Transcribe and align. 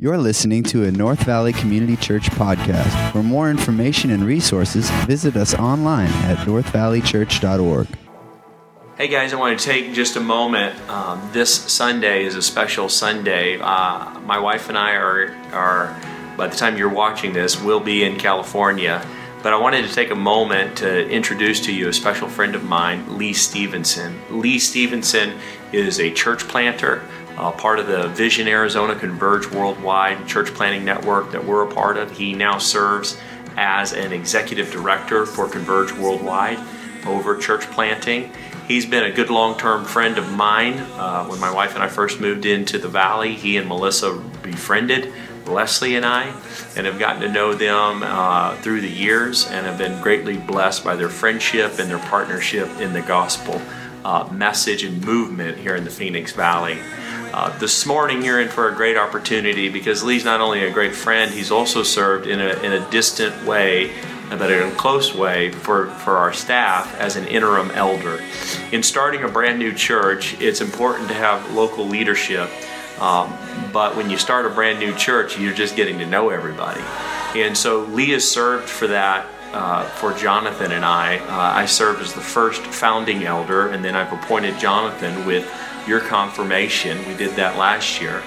You're 0.00 0.16
listening 0.16 0.62
to 0.64 0.84
a 0.84 0.92
North 0.92 1.24
Valley 1.24 1.52
Community 1.52 1.96
Church 1.96 2.30
podcast. 2.30 3.10
For 3.10 3.20
more 3.20 3.50
information 3.50 4.12
and 4.12 4.22
resources, 4.22 4.88
visit 5.08 5.34
us 5.34 5.54
online 5.54 6.12
at 6.22 6.38
northvalleychurch.org. 6.46 7.88
Hey 8.96 9.08
guys, 9.08 9.32
I 9.32 9.36
want 9.38 9.58
to 9.58 9.64
take 9.64 9.94
just 9.94 10.14
a 10.14 10.20
moment. 10.20 10.78
Um, 10.88 11.28
this 11.32 11.52
Sunday 11.52 12.24
is 12.26 12.36
a 12.36 12.42
special 12.42 12.88
Sunday. 12.88 13.58
Uh, 13.58 14.20
my 14.20 14.38
wife 14.38 14.68
and 14.68 14.78
I 14.78 14.92
are, 14.92 15.36
are, 15.52 16.00
by 16.36 16.46
the 16.46 16.54
time 16.54 16.76
you're 16.76 16.88
watching 16.88 17.32
this, 17.32 17.60
will 17.60 17.80
be 17.80 18.04
in 18.04 18.18
California. 18.18 19.04
But 19.42 19.52
I 19.52 19.56
wanted 19.56 19.86
to 19.86 19.94
take 19.94 20.10
a 20.10 20.16
moment 20.16 20.78
to 20.78 21.08
introduce 21.08 21.60
to 21.66 21.72
you 21.72 21.88
a 21.88 21.92
special 21.92 22.28
friend 22.28 22.56
of 22.56 22.64
mine, 22.64 23.18
Lee 23.18 23.32
Stevenson. 23.32 24.20
Lee 24.30 24.58
Stevenson 24.58 25.38
is 25.72 26.00
a 26.00 26.10
church 26.12 26.48
planter 26.48 27.02
uh, 27.36 27.52
part 27.52 27.78
of 27.78 27.86
the 27.86 28.08
Vision 28.08 28.48
Arizona 28.48 28.96
Converge 28.96 29.48
Worldwide 29.50 30.26
church 30.26 30.52
Planting 30.54 30.84
network 30.84 31.30
that 31.30 31.44
we're 31.44 31.62
a 31.62 31.72
part 31.72 31.96
of. 31.96 32.10
He 32.10 32.32
now 32.32 32.58
serves 32.58 33.16
as 33.56 33.92
an 33.92 34.12
executive 34.12 34.72
director 34.72 35.24
for 35.24 35.48
Converge 35.48 35.92
Worldwide 35.92 36.58
over 37.06 37.38
church 37.38 37.62
planting. 37.70 38.32
He's 38.66 38.84
been 38.84 39.04
a 39.04 39.12
good 39.12 39.30
long 39.30 39.56
term 39.56 39.84
friend 39.84 40.18
of 40.18 40.32
mine. 40.32 40.74
Uh, 40.74 41.26
when 41.26 41.38
my 41.38 41.52
wife 41.52 41.74
and 41.74 41.82
I 41.82 41.88
first 41.88 42.20
moved 42.20 42.44
into 42.44 42.76
the 42.76 42.88
valley, 42.88 43.34
he 43.34 43.56
and 43.56 43.68
Melissa 43.68 44.14
befriended 44.42 45.12
Leslie 45.48 45.96
and 45.96 46.04
I 46.04 46.34
and 46.76 46.86
have 46.86 46.98
gotten 46.98 47.22
to 47.22 47.28
know 47.28 47.54
them 47.54 48.02
uh, 48.02 48.56
through 48.56 48.82
the 48.82 48.90
years 48.90 49.46
and 49.50 49.66
have 49.66 49.78
been 49.78 50.00
greatly 50.02 50.36
blessed 50.36 50.84
by 50.84 50.96
their 50.96 51.08
friendship 51.08 51.78
and 51.78 51.90
their 51.90 51.98
partnership 51.98 52.68
in 52.80 52.92
the 52.92 53.02
gospel 53.02 53.60
uh, 54.04 54.28
message 54.32 54.84
and 54.84 55.04
movement 55.04 55.58
here 55.58 55.76
in 55.76 55.84
the 55.84 55.90
Phoenix 55.90 56.32
Valley. 56.32 56.78
Uh, 57.32 57.56
this 57.58 57.84
morning, 57.84 58.24
you're 58.24 58.40
in 58.40 58.48
for 58.48 58.68
a 58.70 58.74
great 58.74 58.96
opportunity 58.96 59.68
because 59.68 60.02
Lee's 60.02 60.24
not 60.24 60.40
only 60.40 60.64
a 60.64 60.70
great 60.70 60.94
friend, 60.94 61.30
he's 61.30 61.50
also 61.50 61.82
served 61.82 62.26
in 62.26 62.40
a, 62.40 62.54
in 62.62 62.72
a 62.72 62.90
distant 62.90 63.44
way, 63.44 63.92
but 64.30 64.50
in 64.50 64.66
a 64.66 64.74
close 64.76 65.14
way 65.14 65.50
for, 65.50 65.88
for 65.90 66.16
our 66.16 66.32
staff 66.32 66.94
as 66.98 67.16
an 67.16 67.26
interim 67.26 67.70
elder. 67.72 68.22
In 68.72 68.82
starting 68.82 69.24
a 69.24 69.28
brand 69.28 69.58
new 69.58 69.74
church, 69.74 70.40
it's 70.40 70.60
important 70.60 71.08
to 71.08 71.14
have 71.14 71.52
local 71.52 71.84
leadership. 71.84 72.50
Um, 73.00 73.36
but 73.72 73.96
when 73.96 74.10
you 74.10 74.18
start 74.18 74.46
a 74.46 74.50
brand 74.50 74.78
new 74.78 74.94
church, 74.94 75.38
you're 75.38 75.54
just 75.54 75.76
getting 75.76 75.98
to 75.98 76.06
know 76.06 76.30
everybody. 76.30 76.82
And 77.34 77.56
so 77.56 77.80
Lee 77.84 78.10
has 78.10 78.28
served 78.28 78.68
for 78.68 78.86
that 78.88 79.26
uh, 79.52 79.84
for 79.84 80.12
Jonathan 80.12 80.72
and 80.72 80.84
I. 80.84 81.18
Uh, 81.18 81.60
I 81.60 81.66
served 81.66 82.00
as 82.00 82.12
the 82.12 82.20
first 82.20 82.62
founding 82.62 83.24
elder, 83.24 83.68
and 83.68 83.84
then 83.84 83.94
I've 83.94 84.12
appointed 84.12 84.58
Jonathan 84.58 85.26
with 85.26 85.48
your 85.86 86.00
confirmation. 86.00 86.98
We 87.06 87.16
did 87.16 87.36
that 87.36 87.56
last 87.56 88.00
year. 88.00 88.22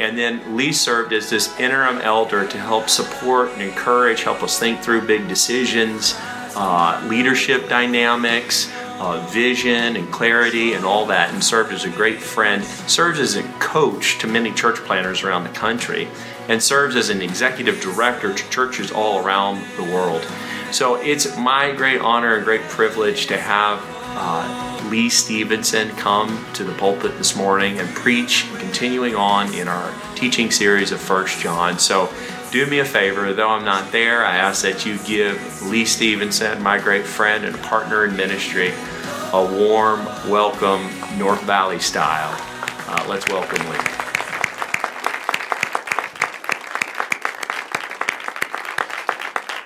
And 0.00 0.18
then 0.18 0.56
Lee 0.56 0.72
served 0.72 1.12
as 1.12 1.30
this 1.30 1.56
interim 1.60 1.98
elder 1.98 2.46
to 2.46 2.58
help 2.58 2.88
support 2.88 3.50
and 3.50 3.62
encourage, 3.62 4.24
help 4.24 4.42
us 4.42 4.58
think 4.58 4.80
through 4.80 5.06
big 5.06 5.28
decisions, 5.28 6.14
uh, 6.56 7.04
leadership 7.08 7.68
dynamics, 7.68 8.70
uh, 8.98 9.26
vision 9.30 9.96
and 9.96 10.10
clarity, 10.12 10.74
and 10.74 10.84
all 10.84 11.06
that, 11.06 11.32
and 11.32 11.42
served 11.42 11.72
as 11.72 11.84
a 11.84 11.90
great 11.90 12.20
friend, 12.20 12.64
serves 12.64 13.18
as 13.18 13.36
a 13.36 13.42
coach 13.58 14.18
to 14.18 14.26
many 14.26 14.52
church 14.52 14.76
planters 14.78 15.22
around 15.22 15.44
the 15.44 15.50
country, 15.50 16.08
and 16.48 16.62
serves 16.62 16.96
as 16.96 17.10
an 17.10 17.22
executive 17.22 17.80
director 17.80 18.32
to 18.32 18.50
churches 18.50 18.92
all 18.92 19.24
around 19.24 19.62
the 19.76 19.82
world. 19.82 20.26
So 20.70 20.96
it's 20.96 21.36
my 21.36 21.72
great 21.72 22.00
honor 22.00 22.36
and 22.36 22.44
great 22.44 22.62
privilege 22.62 23.26
to 23.26 23.36
have 23.36 23.80
uh, 24.16 24.88
Lee 24.90 25.08
Stevenson 25.08 25.90
come 25.96 26.44
to 26.54 26.62
the 26.62 26.72
pulpit 26.74 27.16
this 27.18 27.34
morning 27.34 27.80
and 27.80 27.88
preach, 27.94 28.46
continuing 28.58 29.14
on 29.14 29.52
in 29.54 29.66
our 29.66 29.92
teaching 30.14 30.50
series 30.50 30.92
of 30.92 31.00
First 31.00 31.40
John. 31.40 31.78
So 31.78 32.12
do 32.54 32.66
me 32.66 32.78
a 32.78 32.84
favor, 32.84 33.32
though 33.32 33.48
I'm 33.48 33.64
not 33.64 33.90
there, 33.90 34.24
I 34.24 34.36
ask 34.36 34.62
that 34.62 34.86
you 34.86 34.96
give 34.98 35.62
Lee 35.62 35.84
Stevenson, 35.84 36.62
my 36.62 36.78
great 36.78 37.04
friend 37.04 37.44
and 37.44 37.58
partner 37.62 38.04
in 38.04 38.14
ministry, 38.16 38.72
a 39.32 39.44
warm 39.44 40.04
welcome, 40.30 40.88
North 41.18 41.42
Valley 41.42 41.80
style. 41.80 42.32
Uh, 42.86 43.04
let's 43.08 43.26
welcome 43.26 43.58
Lee. 43.68 43.76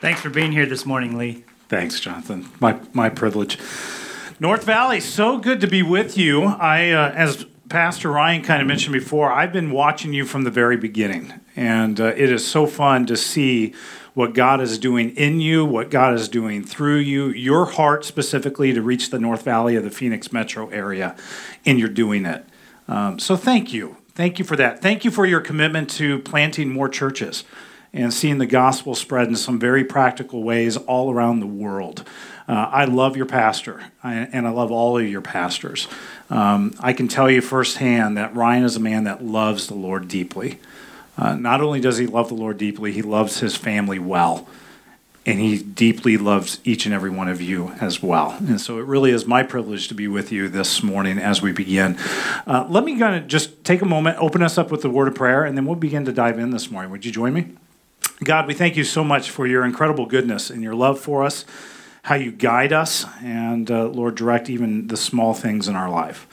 Thanks 0.01 0.23
for 0.23 0.31
being 0.31 0.53
here 0.53 0.65
this 0.65 0.87
morning, 0.87 1.19
Lee. 1.19 1.45
Thanks, 1.69 2.01
Jonathan. 2.01 2.49
My, 2.59 2.81
my 2.95 3.11
privilege. 3.11 3.59
North 4.41 4.65
Valley, 4.65 5.01
so 5.01 5.37
good 5.37 5.61
to 5.61 5.67
be 5.67 5.83
with 5.83 6.17
you. 6.17 6.45
I, 6.45 6.89
uh, 6.93 7.13
as 7.15 7.45
Pastor 7.69 8.11
Ryan 8.11 8.43
kind 8.43 8.63
of 8.63 8.67
mentioned 8.67 8.95
before, 8.95 9.31
I've 9.31 9.53
been 9.53 9.73
watching 9.73 10.15
you 10.15 10.25
from 10.25 10.45
the 10.45 10.51
very 10.51 10.79
beginning, 10.79 11.39
and 11.59 12.01
uh, 12.01 12.13
it 12.17 12.31
is 12.31 12.47
so 12.47 12.69
fun 12.69 13.05
to 13.07 13.17
see 13.17 13.75
what 14.15 14.33
God 14.33 14.61
is 14.61 14.79
doing 14.79 15.11
in 15.17 15.41
you, 15.41 15.65
what 15.65 15.91
God 15.91 16.15
is 16.15 16.29
doing 16.29 16.63
through 16.63 16.99
you, 16.99 17.31
your 17.31 17.67
heart 17.67 18.05
specifically 18.05 18.73
to 18.73 18.81
reach 18.81 19.11
the 19.11 19.19
North 19.19 19.43
Valley 19.43 19.75
of 19.75 19.83
the 19.83 19.91
Phoenix 19.91 20.33
metro 20.33 20.69
area, 20.69 21.17
and 21.67 21.81
you're 21.81 21.89
doing 21.89 22.27
it. 22.27 22.45
Um, 22.87 23.19
so 23.19 23.37
thank 23.37 23.73
you. 23.73 23.97
Thank 24.15 24.39
you 24.39 24.45
for 24.45 24.55
that. 24.55 24.81
Thank 24.81 25.05
you 25.05 25.11
for 25.11 25.27
your 25.27 25.41
commitment 25.41 25.91
to 25.91 26.21
planting 26.21 26.73
more 26.73 26.89
churches 26.89 27.43
and 27.93 28.15
seeing 28.15 28.39
the 28.39 28.47
gospel 28.47 28.95
spread 28.95 29.27
in 29.27 29.35
some 29.35 29.59
very 29.59 29.83
practical 29.83 30.45
ways 30.45 30.77
all 30.77 31.13
around 31.13 31.41
the 31.41 31.47
world. 31.47 32.07
Uh, 32.47 32.69
I 32.71 32.85
love 32.85 33.17
your 33.17 33.27
pastor, 33.27 33.83
and 34.05 34.47
I 34.47 34.51
love 34.51 34.71
all 34.71 34.97
of 34.97 35.09
your 35.09 35.23
pastors. 35.23 35.89
Um, 36.31 36.75
I 36.79 36.93
can 36.93 37.09
tell 37.09 37.29
you 37.29 37.41
firsthand 37.41 38.17
that 38.17 38.37
Ryan 38.37 38.63
is 38.63 38.77
a 38.77 38.81
man 38.81 39.05
that 39.05 39.25
loves 39.25 39.67
the 39.67 39.75
Lord 39.75 40.07
deeply. 40.07 40.61
Uh, 41.19 41.35
not 41.35 41.61
only 41.61 41.81
does 41.81 41.99
he 41.99 42.07
love 42.07 42.29
the 42.29 42.35
Lord 42.35 42.57
deeply, 42.57 42.93
he 42.93 43.03
loves 43.03 43.41
his 43.41 43.57
family 43.57 43.99
well. 43.99 44.49
And 45.27 45.39
he 45.39 45.59
deeply 45.59 46.17
loves 46.17 46.59
each 46.65 46.87
and 46.87 46.95
every 46.95 47.11
one 47.11 47.29
of 47.29 47.43
you 47.43 47.73
as 47.83 48.03
well. 48.03 48.39
And 48.39 48.59
so 48.59 48.79
it 48.79 48.87
really 48.87 49.11
is 49.11 49.27
my 49.27 49.43
privilege 49.43 49.89
to 49.89 49.95
be 49.95 50.09
with 50.09 50.33
you 50.33 50.49
this 50.49 50.83
morning 50.83 51.19
as 51.19 51.43
we 51.43 51.53
begin. 51.53 51.99
Uh, 52.47 52.67
let 52.71 52.83
me 52.83 52.99
kind 52.99 53.15
of 53.15 53.27
just 53.27 53.63
take 53.63 53.83
a 53.83 53.85
moment, 53.85 54.17
open 54.21 54.43
us 54.43 54.57
up 54.57 54.71
with 54.71 54.81
the 54.81 54.89
word 54.89 55.07
of 55.07 55.15
prayer, 55.15 55.45
and 55.45 55.55
then 55.55 55.67
we'll 55.67 55.77
begin 55.77 56.07
to 56.07 56.13
dive 56.13 56.39
in 56.39 56.51
this 56.51 56.71
morning. 56.71 56.91
Would 56.93 57.05
you 57.05 57.13
join 57.13 57.35
me? 57.35 57.49
God, 58.25 58.47
we 58.47 58.55
thank 58.55 58.77
you 58.77 58.85
so 58.85 59.05
much 59.05 59.29
for 59.29 59.47
your 59.47 59.67
incredible 59.67 60.07
goodness 60.07 60.49
and 60.49 60.63
your 60.63 60.75
love 60.75 60.99
for 60.99 61.25
us 61.25 61.45
how 62.09 62.15
you 62.15 62.33
guide 62.33 62.73
us, 62.73 63.05
and 63.23 63.71
uh, 63.71 63.87
Lord, 63.87 64.15
direct 64.15 64.49
even 64.49 64.87
the 64.87 64.97
small 64.97 65.35
things 65.35 65.69
in 65.69 65.77
our 65.77 65.91
life. 65.91 66.27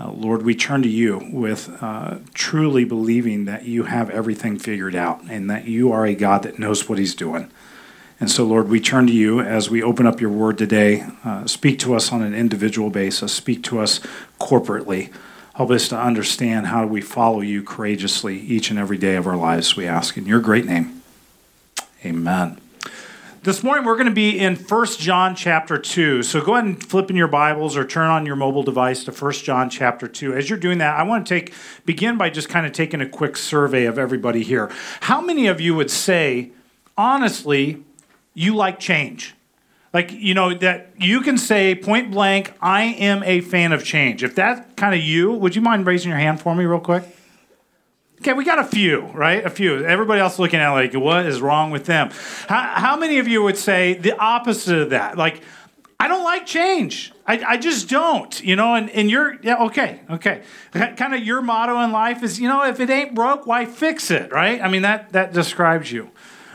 Uh, 0.00 0.12
Lord, 0.12 0.42
we 0.42 0.54
turn 0.54 0.82
to 0.82 0.88
you 0.88 1.28
with 1.32 1.82
uh, 1.82 2.18
truly 2.32 2.84
believing 2.84 3.46
that 3.46 3.64
you 3.64 3.84
have 3.84 4.10
everything 4.10 4.58
figured 4.58 4.94
out 4.94 5.22
and 5.28 5.50
that 5.50 5.66
you 5.66 5.90
are 5.90 6.06
a 6.06 6.14
God 6.14 6.44
that 6.44 6.58
knows 6.58 6.88
what 6.88 6.98
he's 6.98 7.16
doing. 7.16 7.50
And 8.20 8.30
so, 8.30 8.44
Lord, 8.44 8.68
we 8.68 8.80
turn 8.80 9.06
to 9.08 9.12
you 9.12 9.40
as 9.40 9.70
we 9.70 9.82
open 9.82 10.06
up 10.06 10.20
your 10.20 10.30
word 10.30 10.58
today. 10.58 11.04
Uh, 11.24 11.46
speak 11.46 11.78
to 11.80 11.94
us 11.94 12.12
on 12.12 12.22
an 12.22 12.34
individual 12.34 12.90
basis, 12.90 13.32
speak 13.32 13.62
to 13.64 13.80
us 13.80 14.00
corporately. 14.40 15.12
Help 15.54 15.70
us 15.70 15.88
to 15.88 15.98
understand 15.98 16.68
how 16.68 16.86
we 16.86 17.00
follow 17.00 17.40
you 17.40 17.64
courageously 17.64 18.38
each 18.38 18.70
and 18.70 18.78
every 18.78 18.98
day 18.98 19.16
of 19.16 19.26
our 19.26 19.36
lives, 19.36 19.76
we 19.76 19.88
ask. 19.88 20.16
In 20.16 20.26
your 20.26 20.40
great 20.40 20.64
name, 20.64 21.02
amen. 22.04 22.60
This 23.40 23.62
morning 23.62 23.84
we're 23.84 23.94
going 23.94 24.08
to 24.08 24.12
be 24.12 24.36
in 24.36 24.56
1 24.56 24.86
John 24.98 25.36
chapter 25.36 25.78
2. 25.78 26.24
So 26.24 26.40
go 26.40 26.54
ahead 26.54 26.64
and 26.64 26.84
flip 26.84 27.08
in 27.08 27.14
your 27.14 27.28
Bibles 27.28 27.76
or 27.76 27.86
turn 27.86 28.10
on 28.10 28.26
your 28.26 28.34
mobile 28.34 28.64
device 28.64 29.04
to 29.04 29.12
1 29.12 29.32
John 29.32 29.70
chapter 29.70 30.08
2. 30.08 30.34
As 30.34 30.50
you're 30.50 30.58
doing 30.58 30.78
that, 30.78 30.98
I 30.98 31.04
want 31.04 31.24
to 31.24 31.34
take 31.34 31.54
begin 31.86 32.18
by 32.18 32.30
just 32.30 32.48
kind 32.48 32.66
of 32.66 32.72
taking 32.72 33.00
a 33.00 33.08
quick 33.08 33.36
survey 33.36 33.84
of 33.84 33.96
everybody 33.96 34.42
here. 34.42 34.72
How 35.02 35.20
many 35.20 35.46
of 35.46 35.60
you 35.60 35.76
would 35.76 35.90
say 35.90 36.50
honestly 36.96 37.84
you 38.34 38.56
like 38.56 38.80
change? 38.80 39.36
Like, 39.94 40.10
you 40.10 40.34
know, 40.34 40.52
that 40.54 40.90
you 40.98 41.20
can 41.20 41.38
say 41.38 41.76
point 41.76 42.10
blank, 42.10 42.52
I 42.60 42.82
am 42.82 43.22
a 43.22 43.40
fan 43.40 43.72
of 43.72 43.84
change. 43.84 44.24
If 44.24 44.34
that's 44.34 44.74
kind 44.74 44.96
of 44.96 45.00
you, 45.00 45.32
would 45.32 45.54
you 45.54 45.62
mind 45.62 45.86
raising 45.86 46.08
your 46.08 46.18
hand 46.18 46.40
for 46.40 46.56
me 46.56 46.64
real 46.64 46.80
quick? 46.80 47.04
Okay, 48.18 48.32
we 48.32 48.44
got 48.44 48.58
a 48.58 48.64
few, 48.64 49.02
right? 49.14 49.44
A 49.44 49.50
few. 49.50 49.84
Everybody 49.84 50.20
else 50.20 50.38
looking 50.38 50.58
at 50.58 50.70
like, 50.70 50.92
what 50.94 51.26
is 51.26 51.40
wrong 51.40 51.70
with 51.70 51.86
them? 51.86 52.10
How, 52.48 52.62
how 52.74 52.96
many 52.96 53.18
of 53.18 53.28
you 53.28 53.42
would 53.44 53.56
say 53.56 53.94
the 53.94 54.18
opposite 54.18 54.78
of 54.78 54.90
that? 54.90 55.16
Like, 55.16 55.42
I 56.00 56.08
don't 56.08 56.24
like 56.24 56.46
change. 56.46 57.12
I, 57.26 57.42
I 57.46 57.56
just 57.56 57.88
don't, 57.88 58.42
you 58.42 58.56
know, 58.56 58.74
and, 58.74 58.88
and 58.90 59.10
you're, 59.10 59.36
yeah, 59.42 59.64
okay, 59.66 60.00
okay. 60.10 60.42
Kind 60.72 61.14
of 61.14 61.22
your 61.22 61.42
motto 61.42 61.80
in 61.80 61.92
life 61.92 62.22
is, 62.22 62.40
you 62.40 62.48
know, 62.48 62.64
if 62.64 62.80
it 62.80 62.88
ain't 62.88 63.14
broke, 63.14 63.46
why 63.46 63.66
fix 63.66 64.10
it, 64.10 64.32
right? 64.32 64.60
I 64.60 64.68
mean, 64.68 64.82
that, 64.82 65.12
that 65.12 65.32
describes 65.32 65.90
you. 65.90 66.10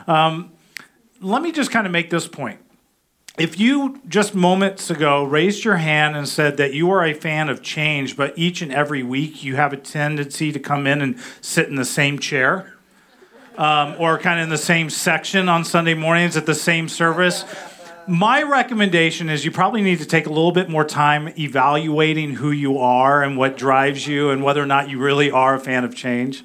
Um, 0.07 0.51
let 1.21 1.41
me 1.41 1.51
just 1.51 1.71
kind 1.71 1.85
of 1.85 1.91
make 1.91 2.09
this 2.09 2.27
point 2.27 2.59
if 3.37 3.59
you 3.59 3.99
just 4.07 4.35
moments 4.35 4.91
ago 4.91 5.23
raised 5.23 5.63
your 5.63 5.77
hand 5.77 6.15
and 6.15 6.27
said 6.27 6.57
that 6.57 6.73
you 6.73 6.91
are 6.91 7.03
a 7.03 7.13
fan 7.13 7.49
of 7.49 7.63
change, 7.63 8.15
but 8.15 8.37
each 8.37 8.61
and 8.61 8.71
every 8.71 9.01
week 9.01 9.43
you 9.43 9.55
have 9.55 9.73
a 9.73 9.77
tendency 9.77 10.51
to 10.51 10.59
come 10.59 10.85
in 10.85 11.01
and 11.01 11.19
sit 11.41 11.67
in 11.67 11.75
the 11.75 11.85
same 11.85 12.19
chair 12.19 12.75
um, 13.57 13.95
or 13.97 14.19
kind 14.19 14.39
of 14.39 14.43
in 14.43 14.49
the 14.49 14.57
same 14.57 14.89
section 14.89 15.49
on 15.49 15.65
Sunday 15.65 15.95
mornings 15.95 16.37
at 16.37 16.45
the 16.45 16.53
same 16.53 16.87
service, 16.87 17.43
my 18.07 18.43
recommendation 18.43 19.29
is 19.29 19.43
you 19.43 19.51
probably 19.51 19.81
need 19.81 19.99
to 19.99 20.05
take 20.05 20.27
a 20.27 20.29
little 20.29 20.51
bit 20.51 20.69
more 20.69 20.85
time 20.85 21.33
evaluating 21.39 22.35
who 22.35 22.51
you 22.51 22.77
are 22.77 23.23
and 23.23 23.37
what 23.37 23.57
drives 23.57 24.05
you 24.05 24.29
and 24.29 24.43
whether 24.43 24.61
or 24.61 24.65
not 24.67 24.89
you 24.89 24.99
really 24.99 25.31
are 25.31 25.55
a 25.55 25.59
fan 25.59 25.83
of 25.83 25.95
change. 25.95 26.43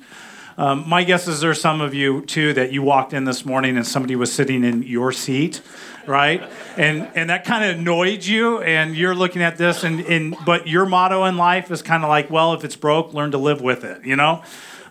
Um, 0.58 0.88
my 0.88 1.04
guess 1.04 1.28
is 1.28 1.40
there's 1.40 1.60
some 1.60 1.80
of 1.80 1.94
you 1.94 2.22
too 2.22 2.52
that 2.54 2.72
you 2.72 2.82
walked 2.82 3.12
in 3.12 3.24
this 3.24 3.46
morning 3.46 3.76
and 3.76 3.86
somebody 3.86 4.16
was 4.16 4.32
sitting 4.32 4.64
in 4.64 4.82
your 4.82 5.12
seat, 5.12 5.62
right? 6.04 6.42
And 6.76 7.08
and 7.14 7.30
that 7.30 7.44
kind 7.44 7.64
of 7.64 7.78
annoyed 7.78 8.24
you, 8.24 8.60
and 8.62 8.96
you're 8.96 9.14
looking 9.14 9.40
at 9.40 9.56
this, 9.56 9.84
and, 9.84 10.00
and 10.00 10.36
but 10.44 10.66
your 10.66 10.84
motto 10.84 11.24
in 11.26 11.36
life 11.36 11.70
is 11.70 11.80
kind 11.80 12.02
of 12.02 12.08
like, 12.08 12.28
well, 12.28 12.54
if 12.54 12.64
it's 12.64 12.74
broke, 12.74 13.14
learn 13.14 13.30
to 13.30 13.38
live 13.38 13.60
with 13.60 13.84
it. 13.84 14.04
You 14.04 14.16
know, 14.16 14.42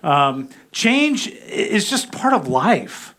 um, 0.04 0.48
change 0.72 1.28
is 1.28 1.90
just 1.90 2.14
part 2.14 2.34
of 2.34 2.48
life. 2.48 3.14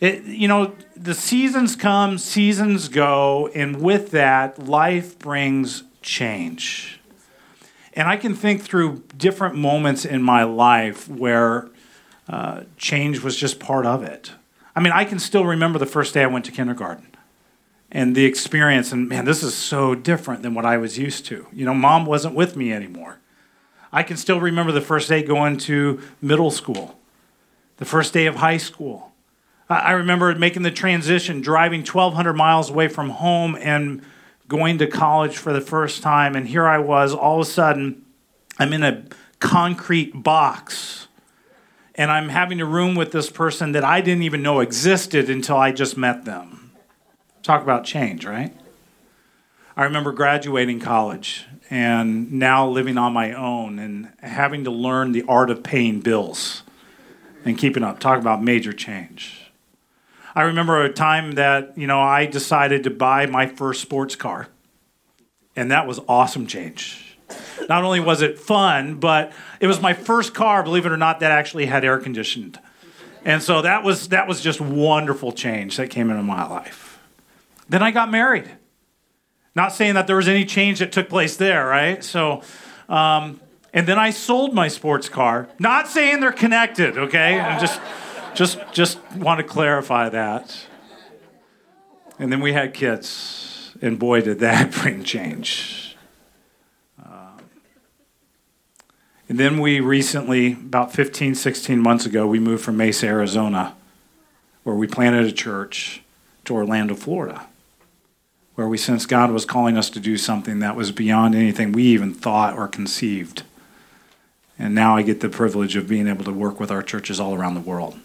It, 0.00 0.24
you 0.24 0.48
know, 0.48 0.74
the 0.96 1.14
seasons 1.14 1.76
come, 1.76 2.18
seasons 2.18 2.88
go, 2.88 3.48
and 3.54 3.80
with 3.80 4.10
that, 4.10 4.58
life 4.58 5.20
brings 5.20 5.84
change. 6.02 7.00
And 7.92 8.08
I 8.08 8.16
can 8.16 8.34
think 8.34 8.62
through 8.62 9.04
different 9.16 9.54
moments 9.54 10.04
in 10.04 10.20
my 10.20 10.42
life 10.42 11.08
where 11.08 11.70
uh, 12.28 12.62
change 12.76 13.20
was 13.20 13.36
just 13.36 13.60
part 13.60 13.86
of 13.86 14.02
it. 14.02 14.32
I 14.74 14.80
mean, 14.80 14.92
I 14.92 15.04
can 15.04 15.18
still 15.18 15.46
remember 15.46 15.78
the 15.78 15.86
first 15.86 16.12
day 16.14 16.22
I 16.22 16.26
went 16.26 16.44
to 16.46 16.52
kindergarten 16.52 17.08
and 17.90 18.14
the 18.14 18.24
experience, 18.24 18.92
and 18.92 19.08
man, 19.08 19.24
this 19.24 19.42
is 19.42 19.54
so 19.54 19.94
different 19.94 20.42
than 20.42 20.54
what 20.54 20.66
I 20.66 20.76
was 20.76 20.98
used 20.98 21.24
to. 21.26 21.46
You 21.52 21.64
know, 21.64 21.74
mom 21.74 22.04
wasn't 22.04 22.34
with 22.34 22.56
me 22.56 22.72
anymore. 22.72 23.18
I 23.92 24.02
can 24.02 24.16
still 24.16 24.40
remember 24.40 24.72
the 24.72 24.80
first 24.80 25.08
day 25.08 25.22
going 25.22 25.56
to 25.58 26.00
middle 26.20 26.50
school, 26.50 26.98
the 27.76 27.84
first 27.84 28.12
day 28.12 28.26
of 28.26 28.36
high 28.36 28.56
school. 28.56 29.12
I 29.68 29.92
remember 29.92 30.34
making 30.34 30.62
the 30.62 30.70
transition, 30.70 31.40
driving 31.40 31.80
1,200 31.80 32.34
miles 32.34 32.70
away 32.70 32.88
from 32.88 33.10
home 33.10 33.56
and 33.60 34.02
going 34.46 34.78
to 34.78 34.86
college 34.86 35.36
for 35.36 35.52
the 35.52 35.60
first 35.60 36.02
time. 36.02 36.36
And 36.36 36.46
here 36.46 36.66
I 36.66 36.78
was, 36.78 37.12
all 37.12 37.40
of 37.40 37.46
a 37.46 37.50
sudden, 37.50 38.04
I'm 38.58 38.72
in 38.72 38.84
a 38.84 39.04
concrete 39.40 40.22
box 40.22 41.05
and 41.96 42.10
I'm 42.10 42.28
having 42.28 42.60
a 42.60 42.66
room 42.66 42.94
with 42.94 43.10
this 43.10 43.30
person 43.30 43.72
that 43.72 43.82
I 43.82 44.00
didn't 44.00 44.22
even 44.22 44.42
know 44.42 44.60
existed 44.60 45.30
until 45.30 45.56
I 45.56 45.72
just 45.72 45.96
met 45.96 46.24
them. 46.24 46.72
Talk 47.42 47.62
about 47.62 47.84
change, 47.84 48.26
right? 48.26 48.54
I 49.76 49.84
remember 49.84 50.12
graduating 50.12 50.80
college 50.80 51.46
and 51.70 52.32
now 52.32 52.68
living 52.68 52.98
on 52.98 53.12
my 53.12 53.32
own 53.32 53.78
and 53.78 54.12
having 54.20 54.64
to 54.64 54.70
learn 54.70 55.12
the 55.12 55.24
art 55.26 55.50
of 55.50 55.62
paying 55.62 56.00
bills 56.00 56.62
and 57.44 57.56
keeping 57.56 57.82
up. 57.82 57.98
Talk 57.98 58.18
about 58.18 58.42
major 58.42 58.72
change. 58.72 59.50
I 60.34 60.42
remember 60.42 60.82
a 60.82 60.92
time 60.92 61.32
that, 61.32 61.76
you 61.78 61.86
know, 61.86 62.00
I 62.00 62.26
decided 62.26 62.84
to 62.84 62.90
buy 62.90 63.24
my 63.24 63.46
first 63.46 63.80
sports 63.80 64.16
car. 64.16 64.48
And 65.54 65.70
that 65.70 65.86
was 65.86 65.98
awesome 66.08 66.46
change 66.46 67.05
not 67.68 67.84
only 67.84 68.00
was 68.00 68.22
it 68.22 68.38
fun, 68.38 68.96
but 68.96 69.32
it 69.60 69.66
was 69.66 69.80
my 69.80 69.94
first 69.94 70.34
car, 70.34 70.62
believe 70.62 70.86
it 70.86 70.92
or 70.92 70.96
not, 70.96 71.20
that 71.20 71.32
actually 71.32 71.66
had 71.66 71.84
air 71.84 71.98
conditioned. 71.98 72.58
And 73.24 73.42
so 73.42 73.62
that 73.62 73.82
was 73.82 74.08
that 74.08 74.28
was 74.28 74.40
just 74.40 74.60
wonderful 74.60 75.32
change 75.32 75.76
that 75.78 75.90
came 75.90 76.10
into 76.10 76.22
my 76.22 76.46
life. 76.46 77.00
Then 77.68 77.82
I 77.82 77.90
got 77.90 78.10
married. 78.10 78.50
Not 79.56 79.72
saying 79.72 79.94
that 79.94 80.06
there 80.06 80.16
was 80.16 80.28
any 80.28 80.44
change 80.44 80.80
that 80.80 80.92
took 80.92 81.08
place 81.08 81.36
there, 81.36 81.66
right? 81.66 82.04
So, 82.04 82.42
um, 82.88 83.40
and 83.72 83.86
then 83.86 83.98
I 83.98 84.10
sold 84.10 84.54
my 84.54 84.68
sports 84.68 85.08
car. 85.08 85.48
Not 85.58 85.88
saying 85.88 86.20
they're 86.20 86.30
connected, 86.30 86.98
okay? 86.98 87.40
I 87.40 87.58
just, 87.58 87.80
just, 88.34 88.58
just 88.72 89.00
want 89.14 89.40
to 89.40 89.44
clarify 89.44 90.10
that. 90.10 90.66
And 92.18 92.30
then 92.30 92.40
we 92.40 92.52
had 92.52 92.74
kids, 92.74 93.74
and 93.80 93.98
boy, 93.98 94.20
did 94.20 94.40
that 94.40 94.70
bring 94.82 95.02
change. 95.04 95.85
And 99.28 99.40
then 99.40 99.58
we 99.58 99.80
recently, 99.80 100.52
about 100.52 100.92
15, 100.92 101.34
16 101.34 101.80
months 101.80 102.06
ago, 102.06 102.26
we 102.26 102.38
moved 102.38 102.64
from 102.64 102.76
Mesa, 102.76 103.06
Arizona, 103.06 103.74
where 104.62 104.76
we 104.76 104.86
planted 104.86 105.26
a 105.26 105.32
church, 105.32 106.02
to 106.46 106.54
Orlando, 106.54 106.94
Florida, 106.94 107.46
where 108.54 108.68
we 108.68 108.78
sensed 108.78 109.08
God 109.08 109.30
was 109.30 109.44
calling 109.44 109.76
us 109.76 109.90
to 109.90 110.00
do 110.00 110.16
something 110.16 110.60
that 110.60 110.76
was 110.76 110.92
beyond 110.92 111.34
anything 111.34 111.72
we 111.72 111.84
even 111.84 112.14
thought 112.14 112.56
or 112.56 112.66
conceived. 112.68 113.42
And 114.58 114.74
now 114.74 114.96
I 114.96 115.02
get 115.02 115.20
the 115.20 115.28
privilege 115.28 115.76
of 115.76 115.88
being 115.88 116.06
able 116.06 116.24
to 116.24 116.32
work 116.32 116.58
with 116.58 116.70
our 116.70 116.82
churches 116.82 117.20
all 117.20 117.34
around 117.34 117.54
the 117.54 117.60
world. 117.60 117.98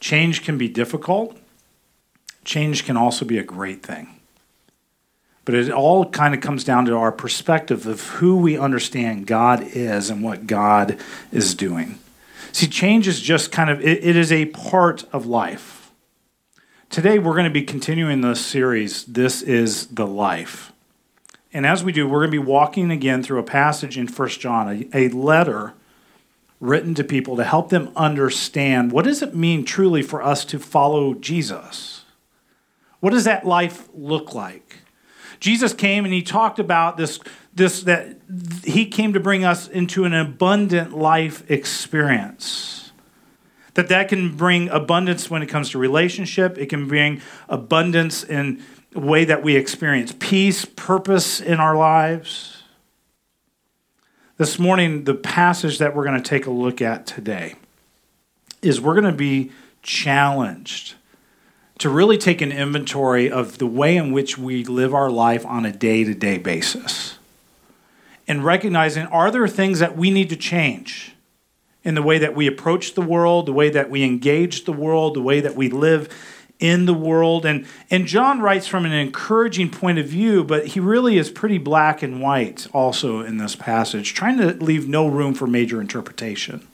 Change 0.00 0.42
can 0.42 0.58
be 0.58 0.68
difficult, 0.68 1.38
change 2.44 2.84
can 2.84 2.96
also 2.96 3.24
be 3.24 3.38
a 3.38 3.44
great 3.44 3.82
thing. 3.82 4.13
But 5.44 5.54
it 5.54 5.70
all 5.70 6.06
kind 6.06 6.34
of 6.34 6.40
comes 6.40 6.64
down 6.64 6.86
to 6.86 6.96
our 6.96 7.12
perspective 7.12 7.86
of 7.86 8.00
who 8.02 8.36
we 8.36 8.58
understand 8.58 9.26
God 9.26 9.62
is 9.62 10.08
and 10.08 10.22
what 10.22 10.46
God 10.46 10.98
is 11.30 11.54
doing. 11.54 11.98
See, 12.52 12.66
change 12.66 13.08
is 13.08 13.20
just 13.20 13.52
kind 13.52 13.68
of, 13.68 13.80
it, 13.80 14.04
it 14.04 14.16
is 14.16 14.32
a 14.32 14.46
part 14.46 15.04
of 15.12 15.26
life. 15.26 15.90
Today, 16.88 17.18
we're 17.18 17.32
going 17.32 17.44
to 17.44 17.50
be 17.50 17.64
continuing 17.64 18.20
this 18.20 18.44
series, 18.44 19.04
This 19.04 19.42
is 19.42 19.88
the 19.88 20.06
Life. 20.06 20.72
And 21.52 21.66
as 21.66 21.82
we 21.82 21.92
do, 21.92 22.06
we're 22.06 22.20
going 22.20 22.30
to 22.30 22.40
be 22.40 22.46
walking 22.46 22.90
again 22.90 23.22
through 23.22 23.40
a 23.40 23.44
passage 23.44 23.98
in 23.98 24.06
1 24.06 24.28
John, 24.28 24.88
a, 24.92 25.06
a 25.06 25.08
letter 25.08 25.74
written 26.60 26.94
to 26.94 27.04
people 27.04 27.36
to 27.36 27.44
help 27.44 27.68
them 27.68 27.90
understand 27.96 28.92
what 28.92 29.04
does 29.04 29.22
it 29.22 29.34
mean 29.34 29.64
truly 29.64 30.02
for 30.02 30.22
us 30.22 30.44
to 30.46 30.58
follow 30.58 31.14
Jesus? 31.14 32.04
What 33.00 33.10
does 33.10 33.24
that 33.24 33.46
life 33.46 33.88
look 33.92 34.34
like? 34.34 34.78
Jesus 35.40 35.72
came 35.72 36.04
and 36.04 36.14
he 36.14 36.22
talked 36.22 36.58
about 36.58 36.96
this, 36.96 37.20
this 37.54 37.82
that 37.82 38.16
he 38.64 38.86
came 38.86 39.12
to 39.12 39.20
bring 39.20 39.44
us 39.44 39.68
into 39.68 40.04
an 40.04 40.14
abundant 40.14 40.96
life 40.96 41.48
experience. 41.50 42.92
That 43.74 43.88
that 43.88 44.08
can 44.08 44.36
bring 44.36 44.68
abundance 44.68 45.28
when 45.28 45.42
it 45.42 45.46
comes 45.46 45.70
to 45.70 45.78
relationship. 45.78 46.58
It 46.58 46.66
can 46.66 46.86
bring 46.86 47.20
abundance 47.48 48.22
in 48.22 48.62
a 48.94 49.00
way 49.00 49.24
that 49.24 49.42
we 49.42 49.56
experience 49.56 50.14
peace, 50.18 50.64
purpose 50.64 51.40
in 51.40 51.58
our 51.58 51.76
lives. 51.76 52.62
This 54.36 54.58
morning, 54.58 55.04
the 55.04 55.14
passage 55.14 55.78
that 55.78 55.94
we're 55.94 56.04
going 56.04 56.20
to 56.20 56.28
take 56.28 56.46
a 56.46 56.50
look 56.50 56.80
at 56.80 57.06
today 57.06 57.54
is 58.62 58.80
we're 58.80 58.94
going 58.94 59.04
to 59.04 59.12
be 59.12 59.50
challenged 59.82 60.94
to 61.78 61.90
really 61.90 62.18
take 62.18 62.40
an 62.40 62.52
inventory 62.52 63.30
of 63.30 63.58
the 63.58 63.66
way 63.66 63.96
in 63.96 64.12
which 64.12 64.38
we 64.38 64.64
live 64.64 64.94
our 64.94 65.10
life 65.10 65.44
on 65.44 65.64
a 65.64 65.72
day 65.72 66.04
to 66.04 66.14
day 66.14 66.38
basis. 66.38 67.16
And 68.26 68.44
recognizing 68.44 69.06
are 69.06 69.30
there 69.30 69.46
things 69.48 69.80
that 69.80 69.96
we 69.96 70.10
need 70.10 70.30
to 70.30 70.36
change 70.36 71.14
in 71.82 71.94
the 71.94 72.02
way 72.02 72.18
that 72.18 72.34
we 72.34 72.46
approach 72.46 72.94
the 72.94 73.02
world, 73.02 73.46
the 73.46 73.52
way 73.52 73.68
that 73.68 73.90
we 73.90 74.02
engage 74.02 74.64
the 74.64 74.72
world, 74.72 75.14
the 75.14 75.22
way 75.22 75.40
that 75.40 75.54
we 75.54 75.68
live 75.68 76.08
in 76.58 76.86
the 76.86 76.94
world. 76.94 77.44
And, 77.44 77.66
and 77.90 78.06
John 78.06 78.40
writes 78.40 78.66
from 78.66 78.86
an 78.86 78.92
encouraging 78.92 79.70
point 79.70 79.98
of 79.98 80.06
view, 80.06 80.44
but 80.44 80.68
he 80.68 80.80
really 80.80 81.18
is 81.18 81.30
pretty 81.30 81.58
black 81.58 82.02
and 82.02 82.22
white 82.22 82.66
also 82.72 83.20
in 83.20 83.36
this 83.36 83.54
passage, 83.54 84.14
trying 84.14 84.38
to 84.38 84.54
leave 84.54 84.88
no 84.88 85.06
room 85.06 85.34
for 85.34 85.46
major 85.46 85.80
interpretation. 85.80 86.66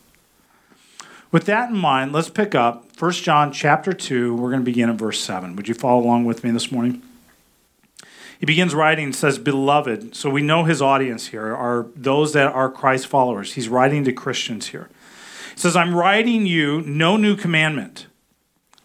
With 1.33 1.47
that 1.47 1.71
in 1.71 1.77
mind, 1.77 2.13
let's 2.13 2.29
pick 2.29 2.57
up 2.57 2.87
1 2.99 3.13
John 3.13 3.53
chapter 3.53 3.93
2. 3.93 4.35
We're 4.35 4.51
going 4.51 4.63
to 4.63 4.65
begin 4.65 4.91
in 4.91 4.97
verse 4.97 5.21
7. 5.21 5.55
Would 5.55 5.69
you 5.69 5.75
follow 5.75 6.03
along 6.03 6.25
with 6.25 6.43
me 6.43 6.51
this 6.51 6.73
morning? 6.73 7.03
He 8.41 8.47
begins 8.47 8.75
writing 8.75 9.05
and 9.05 9.15
says, 9.15 9.39
Beloved. 9.39 10.17
So 10.17 10.29
we 10.29 10.43
know 10.43 10.65
his 10.65 10.83
audience 10.83 11.29
here 11.29 11.55
are 11.55 11.87
those 11.95 12.33
that 12.33 12.51
are 12.53 12.71
Christ 12.71 13.07
followers. 13.07 13.53
He's 13.53 13.69
writing 13.69 14.03
to 14.05 14.13
Christians 14.13 14.69
here. 14.69 14.89
He 15.55 15.61
says, 15.61 15.77
I'm 15.77 15.95
writing 15.95 16.47
you 16.47 16.81
no 16.83 17.17
new 17.17 17.37
commandment, 17.37 18.07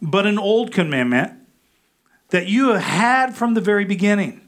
but 0.01 0.27
an 0.27 0.37
old 0.37 0.71
commandment 0.71 1.33
that 2.29 2.47
you 2.47 2.69
have 2.69 2.81
had 2.81 3.35
from 3.35 3.53
the 3.53 3.61
very 3.61 3.85
beginning. 3.85 4.41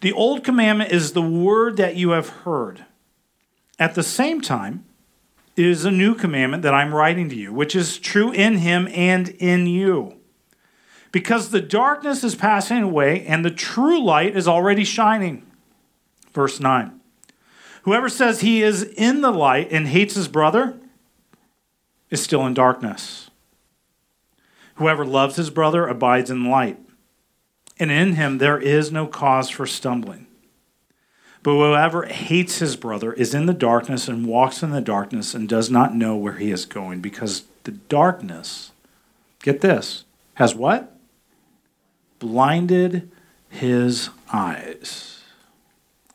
The 0.00 0.12
old 0.12 0.42
commandment 0.42 0.92
is 0.92 1.12
the 1.12 1.22
word 1.22 1.76
that 1.76 1.96
you 1.96 2.10
have 2.10 2.28
heard. 2.28 2.84
At 3.78 3.94
the 3.94 4.02
same 4.02 4.40
time, 4.40 4.84
is 5.56 5.84
a 5.84 5.90
new 5.90 6.14
commandment 6.14 6.62
that 6.62 6.74
I'm 6.74 6.94
writing 6.94 7.28
to 7.28 7.36
you, 7.36 7.52
which 7.52 7.76
is 7.76 7.98
true 7.98 8.32
in 8.32 8.58
him 8.58 8.88
and 8.92 9.28
in 9.28 9.66
you. 9.66 10.16
Because 11.12 11.50
the 11.50 11.60
darkness 11.60 12.24
is 12.24 12.34
passing 12.34 12.82
away 12.82 13.24
and 13.26 13.44
the 13.44 13.50
true 13.50 14.02
light 14.02 14.36
is 14.36 14.48
already 14.48 14.84
shining. 14.84 15.46
Verse 16.32 16.58
9. 16.58 17.00
Whoever 17.82 18.08
says 18.08 18.40
he 18.40 18.62
is 18.62 18.82
in 18.82 19.20
the 19.20 19.30
light 19.30 19.70
and 19.70 19.86
hates 19.86 20.14
his 20.14 20.26
brother 20.26 20.78
is 22.10 22.22
still 22.22 22.46
in 22.46 22.54
darkness. 22.54 23.30
Whoever 24.76 25.04
loves 25.04 25.36
his 25.36 25.50
brother 25.50 25.86
abides 25.86 26.30
in 26.30 26.50
light, 26.50 26.78
and 27.78 27.90
in 27.90 28.14
him 28.14 28.38
there 28.38 28.58
is 28.58 28.90
no 28.90 29.06
cause 29.06 29.50
for 29.50 29.66
stumbling. 29.66 30.26
But 31.44 31.52
whoever 31.52 32.06
hates 32.06 32.58
his 32.60 32.74
brother 32.74 33.12
is 33.12 33.34
in 33.34 33.44
the 33.44 33.52
darkness 33.52 34.08
and 34.08 34.26
walks 34.26 34.62
in 34.62 34.70
the 34.70 34.80
darkness 34.80 35.34
and 35.34 35.46
does 35.46 35.70
not 35.70 35.94
know 35.94 36.16
where 36.16 36.38
he 36.38 36.50
is 36.50 36.64
going 36.64 37.02
because 37.02 37.44
the 37.64 37.72
darkness, 37.72 38.72
get 39.42 39.60
this, 39.60 40.06
has 40.34 40.54
what? 40.54 40.96
Blinded 42.18 43.10
his 43.50 44.08
eyes. 44.32 45.20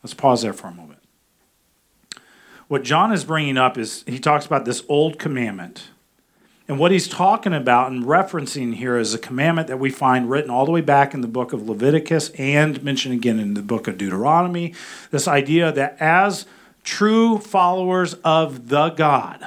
Let's 0.02 0.14
pause 0.14 0.42
there 0.42 0.52
for 0.52 0.66
a 0.66 0.74
moment. 0.74 0.98
what 2.66 2.82
John 2.82 3.12
is 3.12 3.24
bringing 3.24 3.56
up 3.56 3.78
is 3.78 4.02
he 4.08 4.18
talks 4.18 4.46
about 4.46 4.64
this 4.64 4.82
old 4.88 5.16
commandment. 5.16 5.90
And 6.70 6.78
what 6.78 6.92
he's 6.92 7.08
talking 7.08 7.52
about 7.52 7.90
and 7.90 8.04
referencing 8.04 8.76
here 8.76 8.96
is 8.96 9.12
a 9.12 9.18
commandment 9.18 9.66
that 9.66 9.80
we 9.80 9.90
find 9.90 10.30
written 10.30 10.52
all 10.52 10.64
the 10.64 10.70
way 10.70 10.80
back 10.80 11.14
in 11.14 11.20
the 11.20 11.26
book 11.26 11.52
of 11.52 11.68
Leviticus 11.68 12.30
and 12.38 12.80
mentioned 12.84 13.12
again 13.12 13.40
in 13.40 13.54
the 13.54 13.60
book 13.60 13.88
of 13.88 13.98
Deuteronomy. 13.98 14.72
This 15.10 15.26
idea 15.26 15.72
that 15.72 15.96
as 15.98 16.46
true 16.84 17.38
followers 17.38 18.14
of 18.22 18.68
the 18.68 18.90
God, 18.90 19.44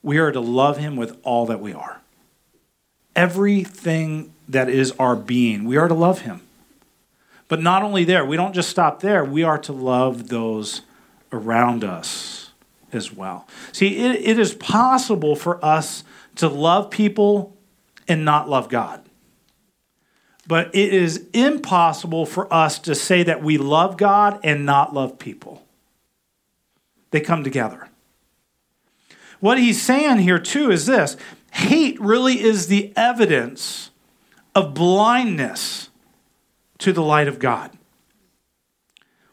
we 0.00 0.18
are 0.18 0.30
to 0.30 0.38
love 0.38 0.76
him 0.76 0.94
with 0.94 1.18
all 1.24 1.44
that 1.46 1.60
we 1.60 1.72
are. 1.72 2.00
Everything 3.16 4.32
that 4.48 4.68
is 4.68 4.92
our 4.92 5.16
being, 5.16 5.64
we 5.64 5.76
are 5.76 5.88
to 5.88 5.94
love 5.94 6.20
him. 6.20 6.42
But 7.48 7.60
not 7.60 7.82
only 7.82 8.04
there, 8.04 8.24
we 8.24 8.36
don't 8.36 8.54
just 8.54 8.70
stop 8.70 9.00
there, 9.00 9.24
we 9.24 9.42
are 9.42 9.58
to 9.58 9.72
love 9.72 10.28
those 10.28 10.82
around 11.32 11.82
us 11.82 12.43
as 12.94 13.12
well. 13.12 13.46
See, 13.72 13.96
it, 13.96 14.16
it 14.16 14.38
is 14.38 14.54
possible 14.54 15.36
for 15.36 15.64
us 15.64 16.04
to 16.36 16.48
love 16.48 16.90
people 16.90 17.56
and 18.08 18.24
not 18.24 18.48
love 18.48 18.68
God. 18.68 19.02
But 20.46 20.74
it 20.74 20.92
is 20.92 21.26
impossible 21.32 22.26
for 22.26 22.52
us 22.52 22.78
to 22.80 22.94
say 22.94 23.22
that 23.22 23.42
we 23.42 23.56
love 23.56 23.96
God 23.96 24.40
and 24.44 24.66
not 24.66 24.92
love 24.92 25.18
people. 25.18 25.64
They 27.10 27.20
come 27.20 27.44
together. 27.44 27.88
What 29.40 29.58
he's 29.58 29.80
saying 29.80 30.18
here, 30.18 30.38
too, 30.38 30.70
is 30.70 30.86
this 30.86 31.16
hate 31.52 32.00
really 32.00 32.40
is 32.42 32.66
the 32.66 32.92
evidence 32.96 33.90
of 34.54 34.74
blindness 34.74 35.90
to 36.78 36.92
the 36.92 37.02
light 37.02 37.28
of 37.28 37.38
God, 37.38 37.70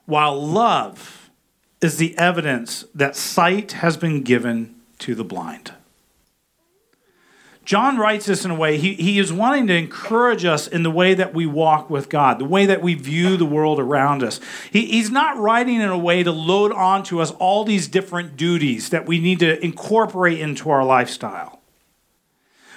while 0.05 0.39
love 0.39 1.20
is 1.81 1.97
the 1.97 2.17
evidence 2.17 2.85
that 2.93 3.15
sight 3.15 3.73
has 3.73 3.97
been 3.97 4.21
given 4.21 4.75
to 4.99 5.15
the 5.15 5.23
blind. 5.23 5.73
John 7.63 7.97
writes 7.97 8.25
this 8.25 8.43
in 8.43 8.51
a 8.51 8.55
way, 8.55 8.77
he, 8.77 8.95
he 8.95 9.19
is 9.19 9.31
wanting 9.31 9.67
to 9.67 9.75
encourage 9.75 10.45
us 10.45 10.67
in 10.67 10.81
the 10.83 10.89
way 10.91 11.13
that 11.13 11.33
we 11.33 11.45
walk 11.45 11.89
with 11.89 12.09
God, 12.09 12.39
the 12.39 12.45
way 12.45 12.65
that 12.65 12.81
we 12.81 12.95
view 12.95 13.37
the 13.37 13.45
world 13.45 13.79
around 13.79 14.23
us. 14.23 14.39
He, 14.71 14.87
he's 14.87 15.11
not 15.11 15.37
writing 15.37 15.79
in 15.79 15.89
a 15.89 15.97
way 15.97 16.23
to 16.23 16.31
load 16.31 16.71
onto 16.71 17.21
us 17.21 17.31
all 17.31 17.63
these 17.63 17.87
different 17.87 18.35
duties 18.35 18.89
that 18.89 19.05
we 19.05 19.19
need 19.19 19.39
to 19.39 19.63
incorporate 19.63 20.39
into 20.39 20.71
our 20.71 20.83
lifestyle. 20.83 21.61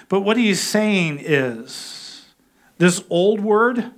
But 0.07 0.21
what 0.21 0.37
he's 0.37 0.61
saying 0.61 1.19
is 1.19 2.25
this 2.77 3.03
old 3.09 3.41
word, 3.41 3.91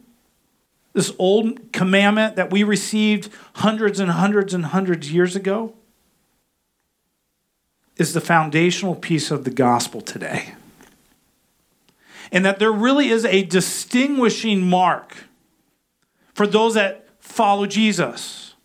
this 0.97 1.13
old 1.19 1.71
commandment 1.71 2.35
that 2.37 2.49
we 2.49 2.63
received 2.63 3.29
hundreds 3.57 3.99
and 3.99 4.09
hundreds 4.09 4.51
and 4.51 4.65
hundreds 4.65 5.13
years 5.13 5.35
ago, 5.35 5.75
is 7.97 8.13
the 8.15 8.21
foundational 8.21 8.95
piece 8.95 9.29
of 9.29 9.43
the 9.43 9.51
gospel 9.51 10.01
today 10.01 10.55
and 12.31 12.43
that 12.43 12.57
there 12.57 12.71
really 12.71 13.09
is 13.09 13.25
a 13.25 13.43
distinguishing 13.43 14.67
mark 14.67 15.15
for 16.33 16.47
those 16.47 16.73
that 16.73 17.07
follow 17.19 17.67
Jesus 17.67 18.55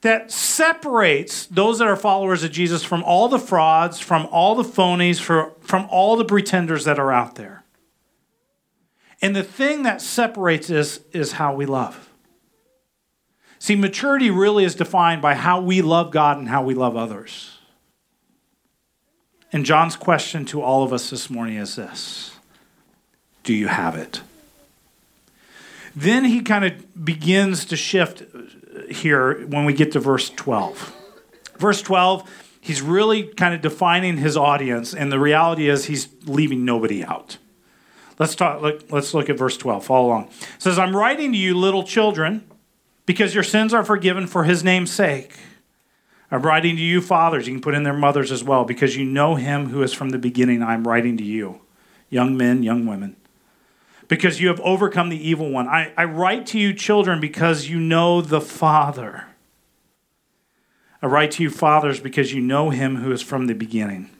that 0.00 0.30
separates 0.30 1.46
those 1.46 1.78
that 1.80 1.88
are 1.88 1.96
followers 1.96 2.44
of 2.44 2.50
Jesus 2.50 2.82
from 2.82 3.02
all 3.02 3.28
the 3.28 3.38
frauds, 3.38 3.98
from 3.98 4.26
all 4.30 4.54
the 4.54 4.62
phonies, 4.62 5.20
from 5.20 5.86
all 5.90 6.16
the 6.16 6.24
pretenders 6.24 6.84
that 6.84 6.98
are 6.98 7.12
out 7.12 7.34
there. 7.34 7.64
And 9.22 9.34
the 9.34 9.42
thing 9.42 9.82
that 9.84 10.02
separates 10.02 10.70
us 10.70 11.00
is 11.12 11.32
how 11.32 11.54
we 11.54 11.66
love. 11.66 12.10
See, 13.58 13.74
maturity 13.74 14.30
really 14.30 14.64
is 14.64 14.74
defined 14.74 15.22
by 15.22 15.34
how 15.34 15.60
we 15.60 15.82
love 15.82 16.10
God 16.10 16.38
and 16.38 16.48
how 16.48 16.62
we 16.62 16.74
love 16.74 16.96
others. 16.96 17.58
And 19.52 19.64
John's 19.64 19.96
question 19.96 20.44
to 20.46 20.60
all 20.60 20.82
of 20.82 20.92
us 20.92 21.10
this 21.10 21.30
morning 21.30 21.56
is 21.56 21.76
this 21.76 22.32
do 23.42 23.54
you 23.54 23.68
have 23.68 23.94
it? 23.94 24.20
Then 25.94 26.24
he 26.24 26.42
kind 26.42 26.64
of 26.64 27.04
begins 27.04 27.64
to 27.66 27.76
shift 27.76 28.22
here 28.90 29.46
when 29.46 29.64
we 29.64 29.72
get 29.72 29.92
to 29.92 30.00
verse 30.00 30.28
12. 30.28 30.94
Verse 31.56 31.80
12, 31.80 32.28
he's 32.60 32.82
really 32.82 33.22
kind 33.22 33.54
of 33.54 33.62
defining 33.62 34.18
his 34.18 34.36
audience, 34.36 34.92
and 34.92 35.10
the 35.10 35.18
reality 35.18 35.70
is 35.70 35.86
he's 35.86 36.08
leaving 36.26 36.66
nobody 36.66 37.02
out. 37.02 37.38
Let's 38.18 38.34
talk. 38.34 38.62
Look, 38.62 38.90
let's 38.90 39.12
look 39.14 39.28
at 39.28 39.38
verse 39.38 39.56
12. 39.56 39.84
Follow 39.84 40.08
along. 40.08 40.24
It 40.24 40.62
says, 40.62 40.78
I'm 40.78 40.96
writing 40.96 41.32
to 41.32 41.38
you, 41.38 41.56
little 41.56 41.82
children, 41.82 42.48
because 43.04 43.34
your 43.34 43.44
sins 43.44 43.74
are 43.74 43.84
forgiven 43.84 44.26
for 44.26 44.44
his 44.44 44.64
name's 44.64 44.90
sake. 44.90 45.34
I'm 46.30 46.42
writing 46.42 46.76
to 46.76 46.82
you, 46.82 47.00
fathers. 47.00 47.46
You 47.46 47.54
can 47.54 47.60
put 47.60 47.74
in 47.74 47.82
their 47.82 47.92
mothers 47.92 48.32
as 48.32 48.42
well, 48.42 48.64
because 48.64 48.96
you 48.96 49.04
know 49.04 49.34
him 49.34 49.68
who 49.68 49.82
is 49.82 49.92
from 49.92 50.10
the 50.10 50.18
beginning. 50.18 50.62
I'm 50.62 50.86
writing 50.86 51.16
to 51.18 51.24
you, 51.24 51.60
young 52.08 52.36
men, 52.36 52.62
young 52.62 52.86
women 52.86 53.16
because 54.08 54.40
you 54.40 54.48
have 54.48 54.60
overcome 54.60 55.08
the 55.08 55.28
evil 55.28 55.50
one. 55.50 55.68
I, 55.68 55.92
I 55.96 56.04
write 56.04 56.46
to 56.46 56.58
you, 56.58 56.72
children, 56.72 57.20
because 57.20 57.68
you 57.68 57.78
know 57.80 58.20
the 58.20 58.40
Father. 58.40 59.24
I 61.02 61.06
write 61.06 61.32
to 61.32 61.42
you, 61.42 61.50
fathers, 61.50 62.00
because 62.00 62.32
you 62.32 62.40
know 62.40 62.70
him 62.70 62.96
who 62.96 63.12
is 63.12 63.22
from 63.22 63.46
the 63.46 63.54
beginning. 63.54 64.10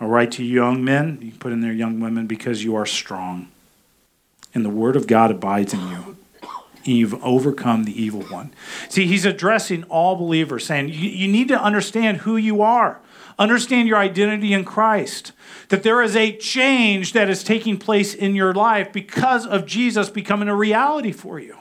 I 0.00 0.06
write 0.06 0.32
to 0.32 0.44
you, 0.44 0.54
young 0.54 0.82
men, 0.82 1.18
you 1.20 1.32
put 1.32 1.52
in 1.52 1.60
there 1.60 1.72
young 1.72 2.00
women, 2.00 2.26
because 2.26 2.64
you 2.64 2.74
are 2.74 2.86
strong. 2.86 3.48
And 4.54 4.64
the 4.64 4.70
word 4.70 4.96
of 4.96 5.06
God 5.06 5.30
abides 5.30 5.74
in 5.74 5.80
you. 5.88 6.16
And 6.86 6.96
you've 6.96 7.22
overcome 7.22 7.84
the 7.84 8.02
evil 8.02 8.22
one. 8.22 8.54
See, 8.88 9.06
he's 9.06 9.26
addressing 9.26 9.84
all 9.84 10.16
believers, 10.16 10.64
saying, 10.64 10.88
you, 10.88 10.94
you 10.94 11.28
need 11.28 11.48
to 11.48 11.62
understand 11.62 12.18
who 12.18 12.38
you 12.38 12.62
are. 12.62 12.98
Understand 13.38 13.88
your 13.88 13.98
identity 13.98 14.54
in 14.54 14.64
Christ. 14.64 15.32
That 15.68 15.82
there 15.82 16.00
is 16.00 16.16
a 16.16 16.34
change 16.34 17.12
that 17.12 17.28
is 17.28 17.44
taking 17.44 17.76
place 17.76 18.14
in 18.14 18.34
your 18.34 18.54
life 18.54 18.92
because 18.92 19.46
of 19.46 19.66
Jesus 19.66 20.08
becoming 20.08 20.48
a 20.48 20.56
reality 20.56 21.12
for 21.12 21.38
you. 21.38 21.56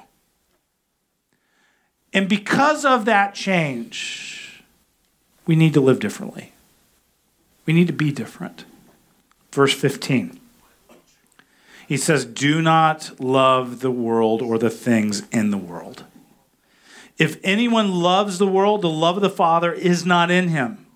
And 2.13 2.29
because 2.29 2.86
of 2.86 3.03
that 3.05 3.36
change, 3.36 4.63
we 5.46 5.58
need 5.58 5.74
to 5.74 5.81
live 5.81 6.00
differently. 6.00 6.53
We 7.70 7.74
need 7.74 7.86
to 7.86 7.94
be 7.94 8.12
different. 8.12 8.66
Verse 9.52 9.76
15. 9.76 10.40
He 11.88 11.98
says, 11.98 12.26
Do 12.26 12.64
not 12.64 13.20
love 13.20 13.82
the 13.82 13.92
world 13.92 14.42
or 14.42 14.58
the 14.58 14.72
things 14.72 15.22
in 15.32 15.52
the 15.52 15.58
world. 15.60 16.04
If 17.20 17.40
anyone 17.44 17.92
loves 17.92 18.40
the 18.40 18.48
world, 18.48 18.82
the 18.82 18.90
love 18.90 19.18
of 19.18 19.22
the 19.22 19.30
Father 19.30 19.72
is 19.72 20.04
not 20.04 20.32
in 20.32 20.48
him. 20.48 20.88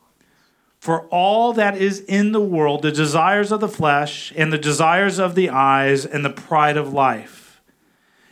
For 0.80 1.02
all 1.10 1.54
that 1.54 1.78
is 1.78 2.00
in 2.00 2.32
the 2.32 2.42
world, 2.42 2.82
the 2.82 2.92
desires 2.92 3.52
of 3.52 3.60
the 3.60 3.70
flesh 3.70 4.34
and 4.36 4.52
the 4.52 4.58
desires 4.58 5.20
of 5.20 5.36
the 5.36 5.52
eyes 5.52 6.08
and 6.08 6.26
the 6.26 6.32
pride 6.32 6.76
of 6.76 6.92
life, 6.92 7.62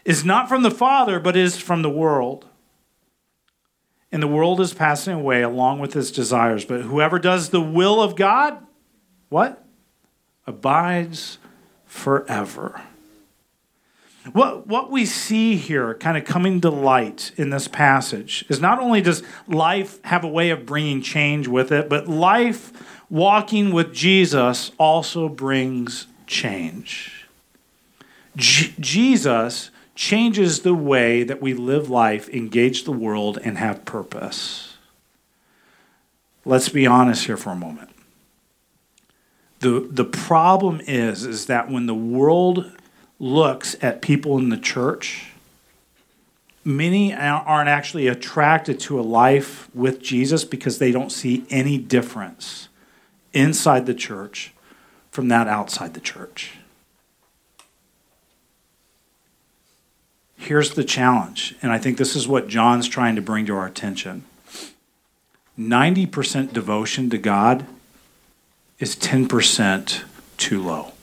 is 0.03 0.25
not 0.25 0.49
from 0.49 0.63
the 0.63 0.71
Father, 0.71 1.19
but 1.19 1.37
is 1.37 1.59
from 1.59 1.83
the 1.83 1.91
world. 1.91 2.47
And 4.11 4.21
the 4.21 4.27
world 4.27 4.59
is 4.59 4.73
passing 4.73 5.13
away 5.13 5.41
along 5.41 5.79
with 5.79 5.95
its 5.95 6.11
desires. 6.11 6.65
But 6.65 6.81
whoever 6.81 7.17
does 7.17 7.49
the 7.49 7.61
will 7.61 8.01
of 8.01 8.15
God, 8.15 8.57
what? 9.29 9.63
Abides 10.45 11.37
forever. 11.85 12.81
What, 14.33 14.67
what 14.67 14.91
we 14.91 15.05
see 15.05 15.55
here, 15.55 15.95
kind 15.95 16.15
of 16.15 16.25
coming 16.25 16.61
to 16.61 16.69
light 16.69 17.31
in 17.37 17.49
this 17.49 17.67
passage, 17.67 18.45
is 18.49 18.59
not 18.59 18.79
only 18.79 19.01
does 19.01 19.23
life 19.47 20.03
have 20.03 20.23
a 20.23 20.27
way 20.27 20.51
of 20.51 20.65
bringing 20.65 21.01
change 21.01 21.47
with 21.47 21.71
it, 21.71 21.89
but 21.89 22.07
life 22.07 22.71
walking 23.09 23.71
with 23.71 23.93
Jesus 23.93 24.71
also 24.77 25.27
brings 25.27 26.05
change. 26.27 27.25
J- 28.35 28.73
Jesus 28.79 29.70
changes 29.95 30.61
the 30.61 30.73
way 30.73 31.23
that 31.23 31.41
we 31.41 31.53
live 31.53 31.89
life, 31.89 32.29
engage 32.29 32.83
the 32.83 32.91
world, 32.91 33.37
and 33.43 33.57
have 33.57 33.85
purpose. 33.85 34.75
Let's 36.45 36.69
be 36.69 36.87
honest 36.87 37.25
here 37.25 37.37
for 37.37 37.51
a 37.51 37.55
moment. 37.55 37.89
The, 39.59 39.87
the 39.89 40.05
problem 40.05 40.81
is, 40.87 41.23
is 41.23 41.45
that 41.45 41.69
when 41.69 41.85
the 41.85 41.93
world 41.93 42.71
looks 43.19 43.75
at 43.81 44.01
people 44.01 44.37
in 44.39 44.49
the 44.49 44.57
church, 44.57 45.31
many 46.63 47.13
aren't 47.13 47.69
actually 47.69 48.07
attracted 48.07 48.79
to 48.81 48.99
a 48.99 49.03
life 49.03 49.69
with 49.75 50.01
Jesus 50.01 50.43
because 50.43 50.79
they 50.79 50.91
don't 50.91 51.11
see 51.11 51.45
any 51.51 51.77
difference 51.77 52.69
inside 53.33 53.85
the 53.85 53.93
church 53.93 54.53
from 55.11 55.27
that 55.27 55.47
outside 55.47 55.93
the 55.93 55.99
church. 55.99 56.53
Here's 60.41 60.71
the 60.71 60.83
challenge, 60.83 61.53
and 61.61 61.71
I 61.71 61.77
think 61.77 61.99
this 61.99 62.15
is 62.15 62.27
what 62.27 62.47
John's 62.47 62.87
trying 62.87 63.15
to 63.15 63.21
bring 63.21 63.45
to 63.45 63.55
our 63.55 63.67
attention 63.67 64.23
90% 65.57 66.51
devotion 66.51 67.11
to 67.11 67.19
God 67.19 67.67
is 68.79 68.95
10% 68.95 70.03
too 70.37 70.63
low. 70.63 70.93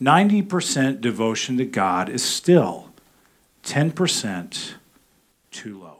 90% 0.00 1.00
devotion 1.00 1.58
to 1.58 1.64
God 1.64 2.08
is 2.08 2.22
still 2.22 2.92
10% 3.64 4.74
too 5.50 5.80
low. 5.80 5.96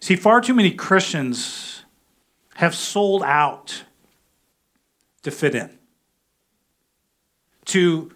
See, 0.00 0.16
far 0.16 0.40
too 0.40 0.54
many 0.54 0.72
Christians 0.72 1.84
have 2.54 2.74
sold 2.74 3.22
out 3.22 3.84
to 5.22 5.30
fit 5.30 5.54
in, 5.54 5.78
to 7.66 8.10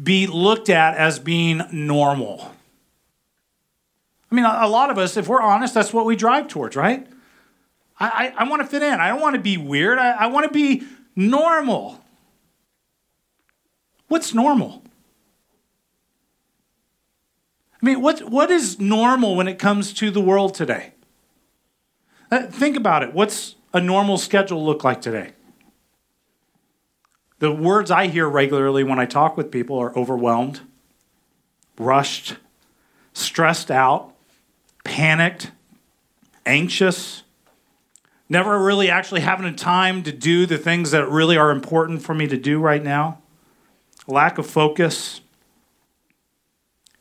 be 0.00 0.26
looked 0.26 0.68
at 0.68 0.96
as 0.96 1.18
being 1.18 1.62
normal. 1.72 2.54
I 4.30 4.34
mean, 4.34 4.44
a 4.44 4.68
lot 4.68 4.90
of 4.90 4.98
us, 4.98 5.16
if 5.16 5.26
we're 5.26 5.40
honest, 5.40 5.74
that's 5.74 5.92
what 5.92 6.04
we 6.04 6.14
drive 6.14 6.48
towards, 6.48 6.76
right? 6.76 7.06
I, 7.98 8.32
I, 8.38 8.44
I 8.44 8.48
want 8.48 8.62
to 8.62 8.68
fit 8.68 8.82
in. 8.82 9.00
I 9.00 9.08
don't 9.08 9.20
want 9.20 9.34
to 9.36 9.40
be 9.40 9.56
weird. 9.56 9.98
I, 9.98 10.10
I 10.10 10.26
want 10.26 10.46
to 10.46 10.52
be 10.52 10.86
normal. 11.16 12.04
What's 14.08 14.34
normal? 14.34 14.82
I 17.82 17.86
mean, 17.86 18.00
what, 18.02 18.28
what 18.30 18.50
is 18.50 18.78
normal 18.78 19.36
when 19.36 19.48
it 19.48 19.58
comes 19.58 19.92
to 19.94 20.10
the 20.10 20.20
world 20.20 20.54
today? 20.54 20.92
Uh, 22.30 22.42
think 22.46 22.76
about 22.76 23.02
it. 23.02 23.14
What's 23.14 23.54
a 23.72 23.80
normal 23.80 24.18
schedule 24.18 24.64
look 24.64 24.84
like 24.84 25.00
today? 25.00 25.32
The 27.38 27.52
words 27.52 27.90
I 27.90 28.08
hear 28.08 28.28
regularly 28.28 28.82
when 28.82 28.98
I 28.98 29.06
talk 29.06 29.36
with 29.36 29.50
people 29.50 29.78
are 29.78 29.96
overwhelmed, 29.96 30.60
rushed, 31.78 32.36
stressed 33.12 33.70
out, 33.70 34.12
panicked, 34.84 35.52
anxious, 36.44 37.22
never 38.28 38.62
really 38.62 38.90
actually 38.90 39.20
having 39.20 39.54
time 39.54 40.02
to 40.02 40.12
do 40.12 40.46
the 40.46 40.58
things 40.58 40.90
that 40.90 41.08
really 41.08 41.36
are 41.36 41.50
important 41.50 42.02
for 42.02 42.14
me 42.14 42.26
to 42.26 42.36
do 42.36 42.58
right 42.58 42.82
now, 42.82 43.18
lack 44.06 44.38
of 44.38 44.46
focus. 44.46 45.20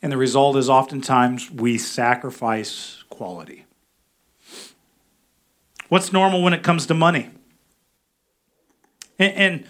And 0.01 0.11
the 0.11 0.17
result 0.17 0.55
is 0.55 0.69
oftentimes 0.69 1.49
we 1.49 1.79
sacrifice 1.79 3.03
quality. 3.09 3.65
What's 5.89 6.13
normal 6.13 6.43
when 6.43 6.53
it 6.53 6.61
comes 6.63 6.85
to 6.87 6.93
money? 6.93 7.29
And, 9.17 9.33
and, 9.33 9.65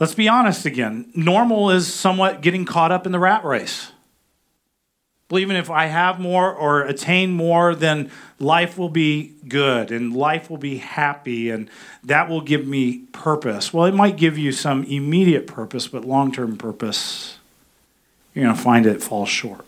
let's 0.00 0.14
be 0.14 0.28
honest 0.28 0.66
again 0.66 1.08
normal 1.14 1.70
is 1.70 1.92
somewhat 1.92 2.40
getting 2.40 2.64
caught 2.64 2.90
up 2.90 3.06
in 3.06 3.12
the 3.12 3.20
rat 3.20 3.44
race. 3.44 3.92
Believing 5.30 5.56
if 5.56 5.70
I 5.70 5.86
have 5.86 6.18
more 6.18 6.52
or 6.52 6.80
attain 6.80 7.30
more, 7.30 7.76
then 7.76 8.10
life 8.40 8.76
will 8.76 8.88
be 8.88 9.34
good 9.46 9.92
and 9.92 10.12
life 10.12 10.50
will 10.50 10.58
be 10.58 10.78
happy 10.78 11.50
and 11.50 11.70
that 12.02 12.28
will 12.28 12.40
give 12.40 12.66
me 12.66 13.04
purpose. 13.12 13.72
Well, 13.72 13.84
it 13.84 13.94
might 13.94 14.16
give 14.16 14.36
you 14.36 14.50
some 14.50 14.82
immediate 14.82 15.46
purpose, 15.46 15.86
but 15.86 16.04
long 16.04 16.32
term 16.32 16.56
purpose, 16.56 17.38
you're 18.34 18.44
going 18.44 18.56
to 18.56 18.60
find 18.60 18.86
it 18.86 19.04
falls 19.04 19.28
short. 19.28 19.64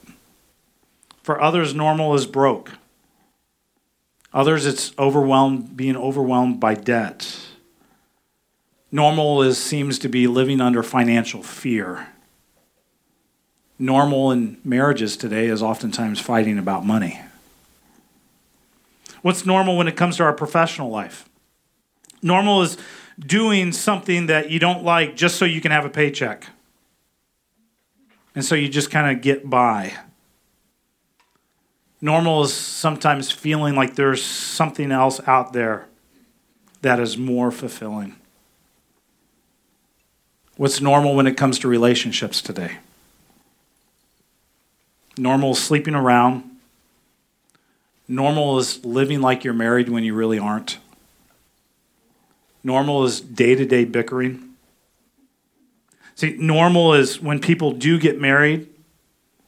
For 1.23 1.41
others, 1.41 1.77
normal 1.77 2.13
is 2.15 2.27
broke. 2.27 2.73
Others, 4.35 4.67
it's 4.67 4.93
overwhelmed, 4.99 5.77
being 5.77 5.97
overwhelmed 5.97 6.59
by 6.59 6.75
debt. 6.75 7.39
Normal 8.95 9.43
is, 9.43 9.57
seems 9.57 9.99
to 10.01 10.09
be 10.09 10.27
living 10.27 10.61
under 10.61 10.83
financial 10.83 11.43
fear. 11.43 12.09
Normal 13.79 14.31
in 14.31 14.59
marriages 14.63 15.17
today 15.17 15.47
is 15.47 15.63
oftentimes 15.63 16.21
fighting 16.21 16.59
about 16.59 16.85
money. 16.85 17.21
What's 19.23 19.47
normal 19.47 19.79
when 19.79 19.89
it 19.89 19.97
comes 19.97 20.19
to 20.19 20.25
our 20.25 20.35
professional 20.35 20.91
life? 20.91 21.27
Normal 22.23 22.63
is 22.63 22.77
doing 23.19 23.73
something 23.73 24.27
that 24.27 24.51
you 24.51 24.59
don't 24.59 24.85
like 24.85 25.17
just 25.17 25.37
so 25.37 25.47
you 25.47 25.61
can 25.61 25.73
have 25.73 25.87
a 25.87 25.91
paycheck. 25.91 26.47
And 28.35 28.45
so 28.45 28.55
you 28.55 28.69
just 28.69 28.91
kind 28.91 29.17
of 29.17 29.23
get 29.23 29.49
by. 29.49 29.95
Normal 32.01 32.43
is 32.43 32.53
sometimes 32.53 33.31
feeling 33.31 33.75
like 33.75 33.95
there's 33.95 34.23
something 34.23 34.93
else 34.93 35.21
out 35.27 35.53
there 35.53 35.87
that 36.83 37.01
is 37.01 37.17
more 37.17 37.51
fulfilling. 37.51 38.17
What's 40.57 40.81
normal 40.81 41.15
when 41.15 41.27
it 41.27 41.37
comes 41.37 41.59
to 41.61 41.69
relationships 41.69 42.43
today? 42.43 42.79
Normal 45.17 45.53
is 45.53 45.63
sleeping 45.63 45.95
around. 45.95 46.45
Normal 48.09 48.59
is 48.59 48.85
living 48.85 49.21
like 49.21 49.45
you're 49.45 49.55
married 49.55 49.89
when 49.89 50.05
you 50.05 50.15
really 50.15 50.39
aren't. 50.39 50.79
Normal 52.65 53.05
is 53.05 53.21
day 53.21 53.55
to 53.55 53.65
day 53.65 53.85
bickering. 53.85 54.51
See, 56.15 56.37
normal 56.39 56.95
is 56.95 57.21
when 57.21 57.41
people 57.41 57.73
do 57.73 57.99
get 57.99 58.21
married, 58.21 58.69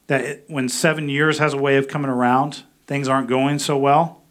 that 0.07 0.25
it, 0.25 0.45
when 0.49 0.69
seven 0.69 1.09
years 1.09 1.38
has 1.38 1.53
a 1.53 1.59
way 1.59 1.77
of 1.77 1.88
coming 1.88 2.11
around, 2.11 2.62
things 2.87 3.09
aren't 3.09 3.29
going 3.29 3.59
so 3.59 3.77
well, 3.77 4.23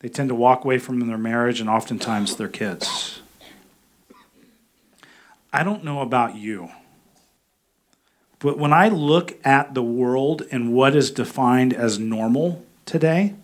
they 0.00 0.08
tend 0.08 0.28
to 0.28 0.34
walk 0.34 0.64
away 0.64 0.78
from 0.78 1.06
their 1.06 1.18
marriage 1.18 1.60
and 1.60 1.68
oftentimes 1.68 2.36
their 2.36 2.48
kids. 2.48 3.20
I 5.54 5.62
don't 5.62 5.84
know 5.84 6.00
about 6.00 6.34
you, 6.34 6.68
but 8.40 8.58
when 8.58 8.72
I 8.72 8.88
look 8.88 9.38
at 9.46 9.72
the 9.72 9.84
world 9.84 10.42
and 10.50 10.72
what 10.72 10.96
is 10.96 11.12
defined 11.12 11.72
as 11.72 11.96
normal 11.96 12.66
today, 12.86 13.36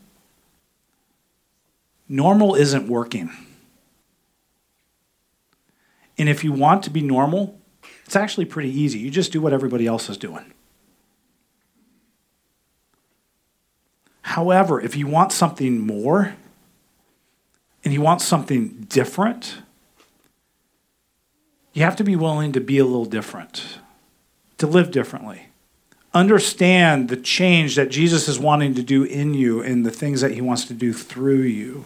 normal 2.08 2.56
isn't 2.56 2.88
working. 2.88 3.30
And 6.18 6.28
if 6.28 6.42
you 6.42 6.50
want 6.50 6.82
to 6.82 6.90
be 6.90 7.00
normal, 7.00 7.56
it's 8.04 8.16
actually 8.16 8.46
pretty 8.46 8.76
easy. 8.76 8.98
You 8.98 9.10
just 9.12 9.30
do 9.30 9.40
what 9.40 9.52
everybody 9.52 9.86
else 9.86 10.10
is 10.10 10.18
doing. 10.18 10.52
However, 14.22 14.80
if 14.80 14.96
you 14.96 15.06
want 15.06 15.30
something 15.30 15.78
more 15.86 16.34
and 17.84 17.94
you 17.94 18.00
want 18.00 18.20
something 18.20 18.86
different, 18.88 19.58
you 21.72 21.82
have 21.82 21.96
to 21.96 22.04
be 22.04 22.16
willing 22.16 22.52
to 22.52 22.60
be 22.60 22.78
a 22.78 22.84
little 22.84 23.04
different, 23.04 23.78
to 24.58 24.66
live 24.66 24.90
differently. 24.90 25.46
Understand 26.12 27.08
the 27.08 27.16
change 27.16 27.76
that 27.76 27.90
Jesus 27.90 28.26
is 28.26 28.38
wanting 28.38 28.74
to 28.74 28.82
do 28.82 29.04
in 29.04 29.34
you 29.34 29.62
and 29.62 29.86
the 29.86 29.92
things 29.92 30.20
that 30.22 30.32
he 30.32 30.40
wants 30.40 30.64
to 30.64 30.74
do 30.74 30.92
through 30.92 31.42
you. 31.42 31.84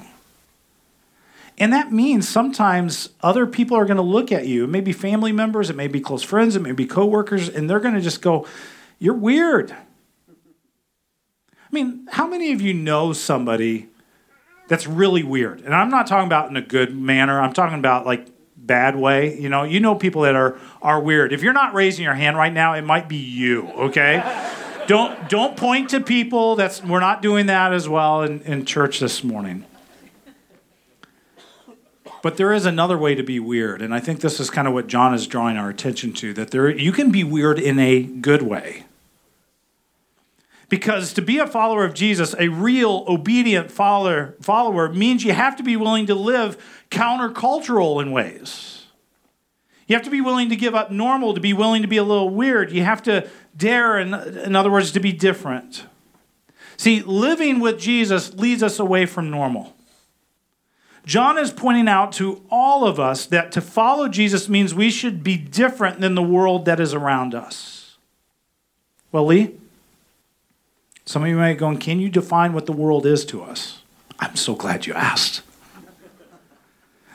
And 1.59 1.73
that 1.73 1.92
means 1.92 2.29
sometimes 2.29 3.11
other 3.20 3.47
people 3.47 3.77
are 3.77 3.85
going 3.85 3.99
to 3.99 4.03
look 4.03 4.33
at 4.33 4.47
you. 4.47 4.64
It 4.64 4.70
may 4.70 4.81
be 4.81 4.92
family 4.92 5.31
members, 5.31 5.70
it 5.70 5.77
may 5.77 5.87
be 5.87 6.01
close 6.01 6.23
friends, 6.23 6.57
it 6.57 6.62
may 6.62 6.73
be 6.73 6.87
coworkers, 6.87 7.49
and 7.49 7.68
they're 7.68 7.81
going 7.81 7.94
to 7.94 8.01
just 8.01 8.23
go, 8.23 8.47
You're 8.99 9.14
weird. 9.14 9.70
I 9.70 9.77
mean, 11.70 12.07
how 12.11 12.27
many 12.27 12.53
of 12.53 12.61
you 12.61 12.73
know 12.73 13.12
somebody 13.12 13.88
that's 14.68 14.87
really 14.87 15.23
weird? 15.23 15.61
And 15.61 15.75
I'm 15.75 15.90
not 15.90 16.07
talking 16.07 16.27
about 16.27 16.49
in 16.49 16.57
a 16.57 16.62
good 16.62 16.97
manner. 16.97 17.40
I'm 17.40 17.53
talking 17.53 17.79
about 17.79 18.07
like 18.07 18.27
bad 18.66 18.96
way. 18.96 19.38
You 19.38 19.48
know, 19.48 19.64
you 19.64 19.81
know 19.81 19.94
people 19.94 20.22
that 20.22 20.35
are 20.35 20.59
are 20.83 21.00
weird. 21.00 21.33
If 21.33 21.42
you're 21.42 21.53
not 21.53 21.74
raising 21.74 22.05
your 22.05 22.14
hand 22.14 22.37
right 22.37 22.53
now, 22.53 22.74
it 22.74 22.83
might 22.83 23.09
be 23.09 23.16
you. 23.16 23.68
Okay. 23.72 24.22
don't 24.87 25.29
don't 25.29 25.57
point 25.57 25.90
to 25.90 26.00
people. 26.00 26.57
That's 26.57 26.83
we're 26.83 27.00
not 27.00 27.22
doing 27.22 27.46
that 27.46 27.72
as 27.72 27.88
well 27.88 28.22
in, 28.22 28.40
in 28.42 28.64
church 28.64 29.00
this 29.00 29.24
morning. 29.24 29.64
But 32.22 32.38
there 32.38 32.55
is 32.55 32.64
another 32.64 32.96
way 32.96 33.14
to 33.14 33.22
be 33.22 33.38
weird, 33.38 33.83
and 33.83 33.94
I 33.94 34.00
think 34.00 34.20
this 34.20 34.40
is 34.40 34.48
kind 34.48 34.66
of 34.66 34.72
what 34.72 34.87
John 34.87 35.12
is 35.12 35.27
drawing 35.27 35.59
our 35.59 35.68
attention 35.68 36.14
to. 36.14 36.33
That 36.33 36.50
there 36.53 36.70
you 36.70 36.92
can 36.92 37.11
be 37.11 37.22
weird 37.22 37.59
in 37.59 37.79
a 37.79 38.03
good 38.03 38.42
way. 38.42 38.85
Because 40.74 41.12
to 41.12 41.22
be 41.22 41.38
a 41.38 41.46
follower 41.46 41.84
of 41.84 41.94
Jesus, 41.94 42.34
a 42.37 42.48
real 42.48 43.04
obedient 43.06 43.70
follower, 43.70 44.34
follower 44.40 44.92
means 44.92 45.22
you 45.22 45.32
have 45.32 45.54
to 45.54 45.62
be 45.62 45.76
willing 45.76 46.06
to 46.06 46.16
live 46.16 46.84
countercultural 46.90 48.02
in 48.02 48.10
ways. 48.10 48.84
You 49.87 49.94
have 49.94 50.04
to 50.04 50.10
be 50.10 50.20
willing 50.20 50.48
to 50.48 50.56
give 50.56 50.74
up 50.74 50.90
normal, 50.90 51.32
to 51.32 51.40
be 51.40 51.52
willing 51.52 51.82
to 51.82 51.87
be 51.87 51.98
a 51.98 52.02
little 52.02 52.28
weird. 52.28 52.72
You 52.72 52.82
have 52.82 53.04
to 53.04 53.30
dare, 53.56 54.00
in, 54.00 54.14
in 54.14 54.56
other 54.56 54.68
words, 54.68 54.90
to 54.90 54.98
be 54.98 55.12
different. 55.12 55.84
See, 56.76 57.02
living 57.02 57.60
with 57.60 57.78
Jesus 57.78 58.34
leads 58.34 58.64
us 58.64 58.80
away 58.80 59.06
from 59.06 59.30
normal. 59.30 59.76
John 61.06 61.38
is 61.38 61.52
pointing 61.52 61.87
out 61.87 62.10
to 62.14 62.42
all 62.50 62.84
of 62.84 62.98
us 62.98 63.26
that 63.26 63.52
to 63.52 63.60
follow 63.60 64.08
Jesus 64.08 64.48
means 64.48 64.74
we 64.74 64.90
should 64.90 65.22
be 65.22 65.37
different 65.37 66.00
than 66.00 66.16
the 66.16 66.22
world 66.22 66.64
that 66.64 66.80
is 66.80 66.92
around 66.92 67.32
us. 67.32 67.96
Well, 69.12 69.26
Lee? 69.26 69.60
Some 71.04 71.22
of 71.22 71.28
you 71.28 71.36
might 71.36 71.54
be 71.54 71.58
going, 71.58 71.78
Can 71.78 72.00
you 72.00 72.08
define 72.08 72.52
what 72.52 72.66
the 72.66 72.72
world 72.72 73.06
is 73.06 73.24
to 73.26 73.42
us? 73.42 73.82
I'm 74.18 74.36
so 74.36 74.54
glad 74.54 74.86
you 74.86 74.94
asked. 74.94 75.42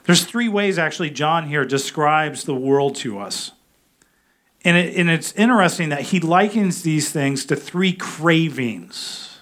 There's 0.05 0.23
three 0.23 0.49
ways, 0.49 0.79
actually, 0.79 1.11
John 1.11 1.47
here 1.47 1.65
describes 1.65 2.43
the 2.43 2.55
world 2.55 2.95
to 2.97 3.19
us. 3.19 3.51
And, 4.65 4.75
it, 4.75 4.95
and 4.95 5.09
it's 5.09 5.31
interesting 5.33 5.89
that 5.89 6.01
he 6.01 6.19
likens 6.19 6.81
these 6.81 7.11
things 7.11 7.45
to 7.45 7.55
three 7.55 7.93
cravings 7.93 9.37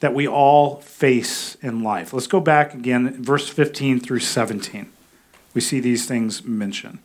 that 0.00 0.14
we 0.14 0.28
all 0.28 0.80
face 0.80 1.56
in 1.56 1.82
life. 1.82 2.12
Let's 2.12 2.26
go 2.26 2.40
back 2.40 2.74
again, 2.74 3.22
verse 3.22 3.48
15 3.48 4.00
through 4.00 4.20
17. 4.20 4.90
We 5.54 5.60
see 5.60 5.80
these 5.80 6.06
things 6.06 6.44
mentioned. 6.44 6.98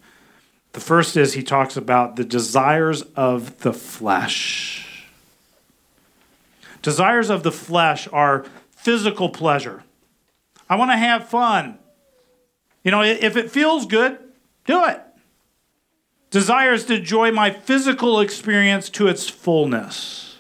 The 0.73 0.79
first 0.79 1.15
is 1.15 1.33
he 1.33 1.43
talks 1.43 1.77
about 1.77 2.15
the 2.15 2.23
desires 2.23 3.03
of 3.15 3.59
the 3.59 3.73
flesh. 3.73 4.92
Desires 6.83 7.31
of 7.31 7.41
the 7.41 7.51
flesh 7.51 8.07
are 8.13 8.45
physical 8.69 9.29
pleasure. 9.29 9.83
I 10.69 10.75
want 10.75 10.91
to 10.91 10.97
have 10.97 11.27
fun. 11.27 11.79
You 12.83 12.91
know, 12.91 13.01
if 13.01 13.35
it 13.37 13.49
feels 13.49 13.87
good, 13.87 14.19
do 14.67 14.85
it. 14.85 15.01
Desires 16.29 16.85
to 16.85 16.95
enjoy 16.95 17.31
my 17.31 17.51
physical 17.51 18.19
experience 18.19 18.89
to 18.89 19.07
its 19.07 19.29
fullness. 19.29 20.37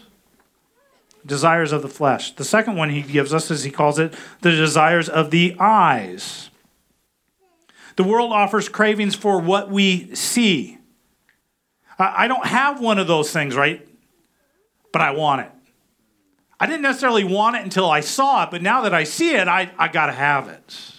Desires 1.25 1.71
of 1.71 1.81
the 1.81 1.87
flesh. 1.87 2.35
The 2.35 2.43
second 2.43 2.75
one 2.75 2.89
he 2.89 3.01
gives 3.01 3.33
us, 3.33 3.49
as 3.49 3.63
he 3.63 3.71
calls 3.71 3.97
it, 3.97 4.13
the 4.41 4.51
desires 4.51 5.07
of 5.07 5.31
the 5.31 5.55
eyes. 5.59 6.49
The 7.95 8.03
world 8.03 8.33
offers 8.33 8.67
cravings 8.67 9.15
for 9.15 9.39
what 9.39 9.69
we 9.69 10.13
see. 10.15 10.79
I 11.97 12.27
don't 12.27 12.45
have 12.45 12.81
one 12.81 12.99
of 12.99 13.07
those 13.07 13.31
things, 13.31 13.55
right? 13.55 13.87
But 14.91 15.01
I 15.01 15.11
want 15.11 15.41
it. 15.41 15.51
I 16.63 16.65
didn't 16.65 16.83
necessarily 16.83 17.25
want 17.25 17.57
it 17.57 17.63
until 17.63 17.91
I 17.91 17.99
saw 17.99 18.43
it, 18.43 18.49
but 18.49 18.61
now 18.61 18.83
that 18.83 18.93
I 18.93 19.03
see 19.03 19.35
it, 19.35 19.49
I, 19.49 19.69
I 19.77 19.89
got 19.89 20.05
to 20.05 20.13
have 20.13 20.47
it. 20.47 20.93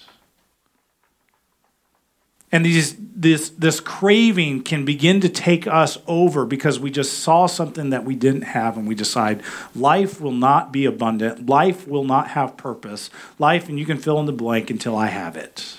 And 2.53 2.67
these, 2.67 2.95
this, 2.99 3.49
this 3.49 3.81
craving 3.81 4.65
can 4.65 4.85
begin 4.85 5.23
to 5.23 5.31
take 5.31 5.67
us 5.67 5.97
over 6.07 6.45
because 6.45 6.79
we 6.79 6.91
just 6.91 7.21
saw 7.21 7.47
something 7.47 7.89
that 7.89 8.05
we 8.05 8.15
didn't 8.15 8.43
have 8.43 8.77
and 8.77 8.87
we 8.87 8.95
decide 8.95 9.43
life 9.75 10.21
will 10.21 10.33
not 10.33 10.71
be 10.71 10.85
abundant. 10.85 11.47
Life 11.47 11.89
will 11.89 12.05
not 12.05 12.29
have 12.29 12.59
purpose. 12.59 13.09
Life, 13.39 13.71
and 13.71 13.79
you 13.79 13.87
can 13.87 13.97
fill 13.97 14.21
in 14.21 14.27
the 14.27 14.33
blank 14.33 14.69
until 14.69 14.95
I 14.95 15.07
have 15.07 15.35
it. 15.35 15.79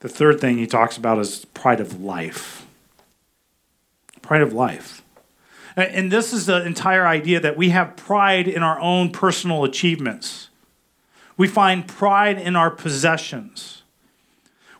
The 0.00 0.08
third 0.08 0.40
thing 0.40 0.56
he 0.56 0.66
talks 0.66 0.96
about 0.96 1.18
is 1.18 1.44
pride 1.44 1.80
of 1.80 2.00
life. 2.00 2.64
Pride 4.22 4.40
of 4.40 4.54
life. 4.54 5.02
And 5.76 6.12
this 6.12 6.32
is 6.32 6.46
the 6.46 6.64
entire 6.64 7.06
idea 7.06 7.40
that 7.40 7.56
we 7.56 7.70
have 7.70 7.96
pride 7.96 8.46
in 8.48 8.62
our 8.62 8.78
own 8.80 9.10
personal 9.10 9.64
achievements. 9.64 10.48
We 11.36 11.48
find 11.48 11.88
pride 11.88 12.38
in 12.38 12.56
our 12.56 12.70
possessions. 12.70 13.82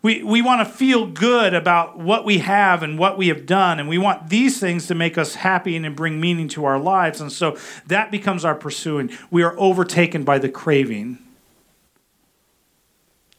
We, 0.03 0.23
we 0.23 0.43
want 0.43 0.67
to 0.67 0.75
feel 0.75 1.07
good 1.07 1.55
about 1.55 1.99
what 1.99 2.25
we 2.25 2.39
have 2.39 2.83
and 2.83 2.99
what 2.99 3.17
we 3.17 3.29
have 3.29 3.47
done, 3.47 3.79
and 3.79 3.89
we 3.89 3.99
want 3.99 4.31
these 4.31 4.59
things 4.59 4.89
to 4.89 4.97
make 4.97 5.17
us 5.17 5.37
happy 5.37 5.77
and 5.77 5.95
bring 5.95 6.21
meaning 6.21 6.49
to 6.49 6.65
our 6.65 6.79
lives. 6.79 7.21
And 7.21 7.31
so 7.31 7.57
that 7.87 8.11
becomes 8.11 8.45
our 8.45 8.57
pursuing. 8.57 9.11
We 9.31 9.45
are 9.45 9.55
overtaken 9.59 10.25
by 10.25 10.39
the 10.39 10.49
craving 10.49 11.19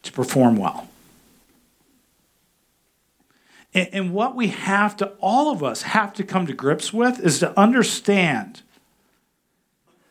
to 0.04 0.12
perform 0.12 0.56
well. 0.56 0.88
And, 3.74 3.90
and 3.92 4.14
what 4.14 4.36
we 4.36 4.48
have 4.48 4.96
to, 4.98 5.14
all 5.20 5.52
of 5.52 5.64
us 5.64 5.84
have 5.84 6.14
to 6.14 6.24
come 6.24 6.48
to 6.48 6.54
grips 6.54 6.94
with 6.94 7.20
is 7.20 7.40
to 7.40 7.58
understand 7.60 8.62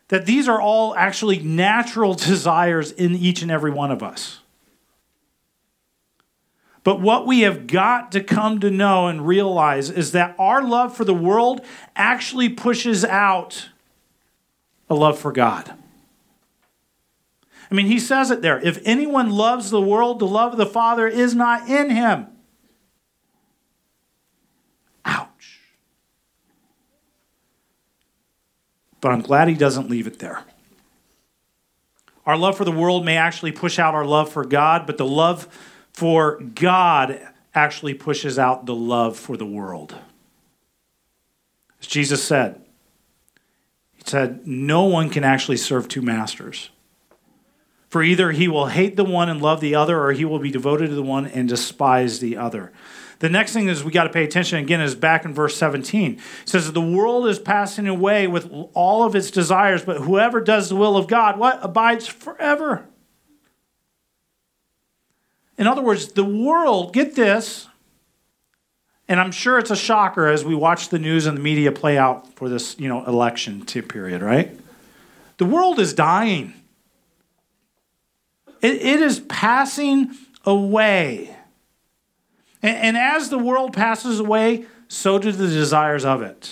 that 0.09 0.25
these 0.25 0.47
are 0.47 0.61
all 0.61 0.95
actually 0.95 1.39
natural 1.39 2.13
desires 2.13 2.91
in 2.91 3.15
each 3.15 3.41
and 3.41 3.51
every 3.51 3.71
one 3.71 3.91
of 3.91 4.03
us. 4.03 4.39
But 6.83 6.99
what 6.99 7.25
we 7.25 7.41
have 7.41 7.65
got 7.65 8.11
to 8.11 8.21
come 8.21 8.59
to 8.59 8.69
know 8.69 9.07
and 9.07 9.25
realize 9.25 9.89
is 9.89 10.11
that 10.11 10.35
our 10.37 10.61
love 10.61 10.95
for 10.95 11.05
the 11.05 11.13
world 11.13 11.61
actually 11.95 12.49
pushes 12.49 13.05
out 13.05 13.69
a 14.89 14.95
love 14.95 15.17
for 15.17 15.31
God. 15.31 15.73
I 17.71 17.73
mean, 17.73 17.85
he 17.85 17.99
says 17.99 18.29
it 18.31 18.41
there. 18.41 18.59
If 18.59 18.81
anyone 18.83 19.29
loves 19.29 19.69
the 19.69 19.81
world, 19.81 20.19
the 20.19 20.27
love 20.27 20.51
of 20.51 20.57
the 20.57 20.65
Father 20.65 21.07
is 21.07 21.33
not 21.33 21.69
in 21.69 21.89
him. 21.89 22.27
But 29.03 29.11
I'm 29.11 29.21
glad 29.21 29.49
he 29.49 29.53
doesn't 29.53 29.89
leave 29.89 30.07
it 30.07 30.19
there. 30.19 30.45
Our 32.25 32.37
love 32.37 32.55
for 32.55 32.63
the 32.63 32.71
world 32.71 33.03
may 33.03 33.17
actually 33.17 33.51
push 33.51 33.77
out 33.77 33.93
our 33.93 34.05
love 34.05 34.31
for 34.31 34.45
God, 34.45 34.87
but 34.87 34.97
the 34.97 35.05
love 35.05 35.49
for 35.91 36.39
God 36.39 37.19
actually 37.53 37.95
pushes 37.95 38.39
out 38.39 38.65
the 38.65 38.73
love 38.73 39.17
for 39.17 39.35
the 39.35 39.45
world. 39.45 39.93
As 41.81 41.87
Jesus 41.87 42.23
said, 42.23 42.63
He 43.91 44.03
said, 44.05 44.47
No 44.47 44.85
one 44.85 45.09
can 45.09 45.25
actually 45.25 45.57
serve 45.57 45.89
two 45.89 46.01
masters. 46.01 46.69
For 47.93 48.01
either 48.01 48.31
he 48.31 48.47
will 48.47 48.69
hate 48.69 48.95
the 48.95 49.03
one 49.03 49.29
and 49.29 49.39
love 49.39 49.61
the 49.61 49.75
other, 49.75 50.01
or 50.01 50.13
he 50.13 50.25
will 50.25 50.39
be 50.39 50.49
devoted 50.49 50.87
to 50.87 50.95
the 50.95 51.03
one 51.03 51.27
and 51.27 51.47
despise 51.47 52.19
the 52.19 52.37
other. 52.37 52.71
The 53.19 53.29
next 53.29 53.53
thing 53.53 53.67
is 53.67 53.83
we 53.83 53.91
got 53.91 54.05
to 54.05 54.09
pay 54.09 54.23
attention 54.23 54.57
again 54.57 54.81
is 54.81 54.95
back 54.95 55.25
in 55.25 55.33
verse 55.35 55.55
17. 55.57 56.13
It 56.13 56.49
says 56.49 56.71
the 56.71 56.81
world 56.81 57.27
is 57.27 57.37
passing 57.37 57.87
away 57.87 58.25
with 58.25 58.51
all 58.73 59.03
of 59.03 59.15
its 59.15 59.29
desires, 59.29 59.85
but 59.85 60.01
whoever 60.01 60.41
does 60.41 60.69
the 60.69 60.75
will 60.75 60.97
of 60.97 61.05
God, 61.05 61.37
what 61.37 61.59
abides 61.61 62.07
forever. 62.07 62.83
In 65.59 65.67
other 65.67 65.83
words, 65.83 66.13
the 66.13 66.25
world, 66.25 66.93
get 66.93 67.13
this, 67.13 67.67
and 69.07 69.19
I'm 69.19 69.31
sure 69.31 69.59
it's 69.59 69.69
a 69.69 69.75
shocker 69.75 70.29
as 70.29 70.43
we 70.43 70.55
watch 70.55 70.89
the 70.89 70.97
news 70.97 71.27
and 71.27 71.37
the 71.37 71.41
media 71.43 71.71
play 71.71 71.99
out 71.99 72.33
for 72.33 72.49
this, 72.49 72.75
you 72.79 72.89
know, 72.89 73.05
election 73.05 73.63
period, 73.63 74.23
right? 74.23 74.59
The 75.37 75.45
world 75.45 75.77
is 75.77 75.93
dying. 75.93 76.55
It, 78.63 78.81
it 78.81 79.01
is 79.01 79.19
passing 79.19 80.15
away. 80.45 81.35
And, 82.63 82.77
and 82.77 82.97
as 82.97 83.29
the 83.29 83.37
world 83.37 83.73
passes 83.73 84.19
away, 84.19 84.65
so 84.87 85.19
do 85.19 85.31
the 85.31 85.47
desires 85.47 86.05
of 86.05 86.21
it. 86.23 86.51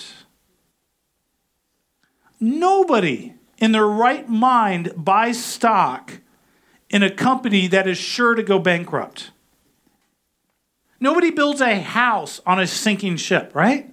Nobody 2.38 3.34
in 3.58 3.72
their 3.72 3.86
right 3.86 4.28
mind 4.28 4.92
buys 4.96 5.42
stock 5.42 6.20
in 6.90 7.02
a 7.02 7.10
company 7.10 7.66
that 7.68 7.88
is 7.88 7.96
sure 7.96 8.34
to 8.34 8.42
go 8.42 8.58
bankrupt. 8.58 9.30
Nobody 11.00 11.30
builds 11.30 11.60
a 11.60 11.80
house 11.80 12.40
on 12.46 12.60
a 12.60 12.66
sinking 12.66 13.16
ship, 13.16 13.52
right? 13.54 13.88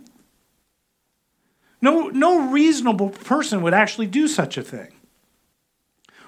No, 1.82 2.10
no 2.10 2.50
reasonable 2.52 3.10
person 3.10 3.62
would 3.62 3.74
actually 3.74 4.08
do 4.08 4.28
such 4.28 4.58
a 4.58 4.64
thing. 4.64 4.99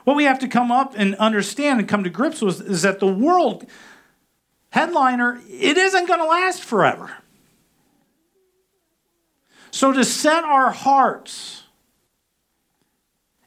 What 0.03 0.15
we 0.15 0.23
have 0.23 0.39
to 0.39 0.47
come 0.47 0.71
up 0.71 0.93
and 0.97 1.15
understand 1.15 1.79
and 1.79 1.87
come 1.87 2.03
to 2.03 2.09
grips 2.09 2.41
with 2.41 2.61
is 2.61 2.81
that 2.81 2.99
the 2.99 3.07
world 3.07 3.65
headliner, 4.71 5.39
it 5.47 5.77
isn't 5.77 6.07
going 6.07 6.19
to 6.19 6.25
last 6.25 6.63
forever. 6.63 7.11
So, 9.69 9.93
to 9.93 10.03
set 10.03 10.43
our 10.43 10.71
hearts 10.71 11.63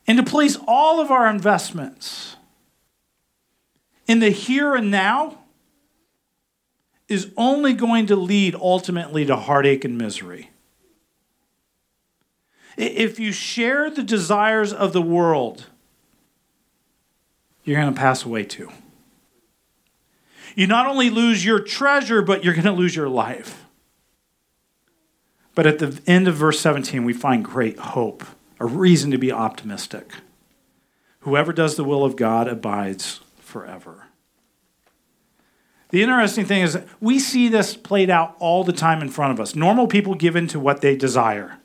and 0.06 0.16
to 0.18 0.24
place 0.24 0.56
all 0.66 1.00
of 1.00 1.10
our 1.10 1.28
investments 1.28 2.36
in 4.06 4.20
the 4.20 4.30
here 4.30 4.74
and 4.74 4.90
now 4.90 5.38
is 7.08 7.30
only 7.36 7.74
going 7.74 8.06
to 8.06 8.16
lead 8.16 8.54
ultimately 8.54 9.26
to 9.26 9.36
heartache 9.36 9.84
and 9.84 9.98
misery. 9.98 10.50
If 12.76 13.20
you 13.20 13.30
share 13.32 13.90
the 13.90 14.02
desires 14.02 14.72
of 14.72 14.92
the 14.92 15.02
world, 15.02 15.66
you're 17.64 17.81
going 17.81 17.92
to 17.92 17.98
pass 17.98 18.24
away 18.24 18.44
too 18.44 18.70
you 20.55 20.66
not 20.66 20.87
only 20.87 21.11
lose 21.11 21.44
your 21.44 21.61
treasure, 21.61 22.22
but 22.22 22.44
you're 22.44 22.55
going 22.55 22.64
to 22.64 22.72
lose 22.72 22.94
your 22.94 23.09
life. 23.09 23.64
But 25.55 25.66
at 25.66 25.79
the 25.79 26.00
end 26.07 26.29
of 26.29 26.35
verse 26.35 26.61
17, 26.61 27.05
we 27.05 27.12
find 27.12 27.44
great 27.44 27.79
hope, 27.79 28.24
a 28.59 28.66
reason 28.66 29.11
to 29.11 29.18
be 29.18 29.33
optimistic. 29.33 30.12
Whoever 31.20 31.53
does 31.53 31.77
the 31.77 31.85
will 31.85 32.05
of 32.05 32.16
God 32.16 32.48
abides 32.48 33.20
forever. 33.38 34.09
The 35.90 36.03
interesting 36.03 36.44
thing 36.44 36.62
is 36.62 36.79
we 37.00 37.18
see 37.18 37.48
this 37.48 37.77
played 37.77 38.11
out 38.11 38.35
all 38.40 38.64
the 38.64 38.72
time 38.72 39.00
in 39.00 39.09
front 39.09 39.33
of 39.33 39.40
us. 39.40 39.55
Normal 39.55 39.87
people 39.87 40.14
give 40.14 40.35
in 40.35 40.48
to 40.48 40.59
what 40.59 40.81
they 40.81 40.96
desire. 40.96 41.59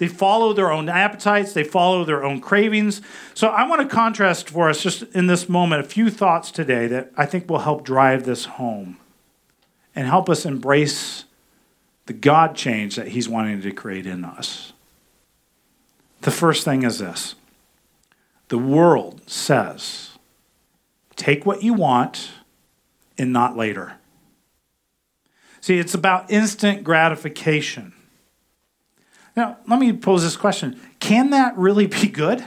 They 0.00 0.08
follow 0.08 0.54
their 0.54 0.72
own 0.72 0.88
appetites, 0.88 1.52
they 1.52 1.62
follow 1.62 2.06
their 2.06 2.24
own 2.24 2.40
cravings. 2.40 3.02
So 3.34 3.48
I 3.48 3.68
want 3.68 3.82
to 3.82 3.94
contrast 3.94 4.48
for 4.48 4.70
us, 4.70 4.82
just 4.82 5.02
in 5.14 5.26
this 5.26 5.46
moment, 5.46 5.84
a 5.84 5.88
few 5.88 6.08
thoughts 6.08 6.50
today 6.50 6.86
that 6.86 7.12
I 7.18 7.26
think 7.26 7.50
will 7.50 7.58
help 7.58 7.84
drive 7.84 8.24
this 8.24 8.46
home 8.46 8.96
and 9.94 10.06
help 10.06 10.30
us 10.30 10.46
embrace 10.46 11.26
the 12.06 12.14
God 12.14 12.56
change 12.56 12.96
that 12.96 13.08
He's 13.08 13.28
wanting 13.28 13.60
to 13.60 13.72
create 13.72 14.06
in 14.06 14.24
us. 14.24 14.72
The 16.22 16.30
first 16.30 16.64
thing 16.64 16.82
is 16.82 16.98
this 16.98 17.34
the 18.48 18.56
world 18.56 19.20
says, 19.28 20.16
take 21.14 21.44
what 21.44 21.62
you 21.62 21.74
want 21.74 22.30
and 23.18 23.34
not 23.34 23.54
later. 23.54 23.96
See, 25.60 25.78
it's 25.78 25.92
about 25.92 26.30
instant 26.30 26.84
gratification. 26.84 27.92
Now, 29.36 29.58
let 29.66 29.78
me 29.78 29.92
pose 29.92 30.22
this 30.22 30.36
question 30.36 30.80
Can 30.98 31.30
that 31.30 31.56
really 31.56 31.86
be 31.86 32.08
good? 32.08 32.44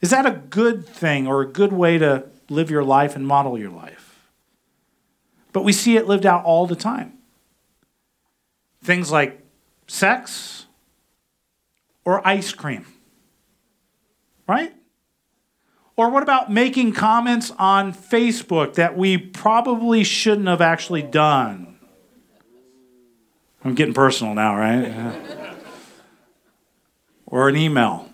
Is 0.00 0.10
that 0.10 0.26
a 0.26 0.30
good 0.30 0.86
thing 0.86 1.26
or 1.26 1.42
a 1.42 1.46
good 1.46 1.72
way 1.72 1.98
to 1.98 2.26
live 2.48 2.70
your 2.70 2.84
life 2.84 3.16
and 3.16 3.26
model 3.26 3.58
your 3.58 3.70
life? 3.70 4.28
But 5.52 5.64
we 5.64 5.72
see 5.72 5.96
it 5.96 6.06
lived 6.06 6.24
out 6.24 6.44
all 6.44 6.66
the 6.66 6.76
time. 6.76 7.18
Things 8.82 9.10
like 9.10 9.44
sex 9.86 10.66
or 12.04 12.26
ice 12.26 12.52
cream. 12.52 12.86
right? 14.46 14.72
Or 15.96 16.08
what 16.08 16.22
about 16.22 16.50
making 16.50 16.94
comments 16.94 17.52
on 17.58 17.92
Facebook 17.92 18.74
that 18.74 18.96
we 18.96 19.18
probably 19.18 20.02
shouldn't 20.02 20.48
have 20.48 20.62
actually 20.62 21.02
done? 21.02 21.78
I'm 23.62 23.74
getting 23.74 23.92
personal 23.92 24.34
now, 24.34 24.56
right? 24.56 25.54
or 27.30 27.48
an 27.48 27.56
email 27.56 28.08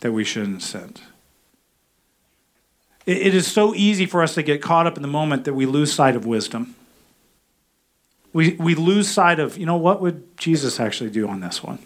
that 0.00 0.12
we 0.12 0.24
shouldn't 0.24 0.62
send. 0.62 1.00
It 3.06 3.34
is 3.34 3.46
so 3.46 3.74
easy 3.74 4.06
for 4.06 4.22
us 4.22 4.34
to 4.34 4.42
get 4.42 4.62
caught 4.62 4.86
up 4.86 4.96
in 4.96 5.02
the 5.02 5.08
moment 5.08 5.44
that 5.44 5.54
we 5.54 5.66
lose 5.66 5.92
sight 5.92 6.14
of 6.14 6.26
wisdom. 6.26 6.74
We, 8.32 8.52
we 8.52 8.74
lose 8.74 9.08
sight 9.08 9.40
of, 9.40 9.58
you 9.58 9.66
know, 9.66 9.76
what 9.76 10.00
would 10.00 10.36
Jesus 10.36 10.78
actually 10.78 11.10
do 11.10 11.26
on 11.26 11.40
this 11.40 11.62
one? 11.62 11.78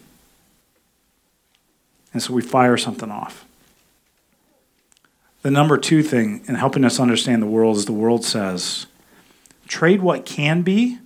And 2.12 2.22
so 2.22 2.34
we 2.34 2.42
fire 2.42 2.76
something 2.76 3.10
off. 3.10 3.46
The 5.42 5.50
number 5.50 5.78
two 5.78 6.02
thing 6.02 6.42
in 6.46 6.54
helping 6.56 6.84
us 6.84 7.00
understand 7.00 7.42
the 7.42 7.46
world 7.46 7.76
is 7.76 7.86
the 7.86 7.92
world 7.92 8.24
says 8.24 8.86
trade 9.66 10.02
what 10.02 10.26
can 10.26 10.62
be 10.62 10.98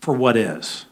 for 0.00 0.14
what 0.14 0.36
is. 0.36 0.86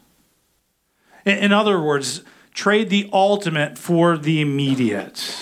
In 1.25 1.51
other 1.51 1.79
words, 1.79 2.23
trade 2.53 2.89
the 2.89 3.09
ultimate 3.13 3.77
for 3.77 4.17
the 4.17 4.41
immediate. 4.41 5.35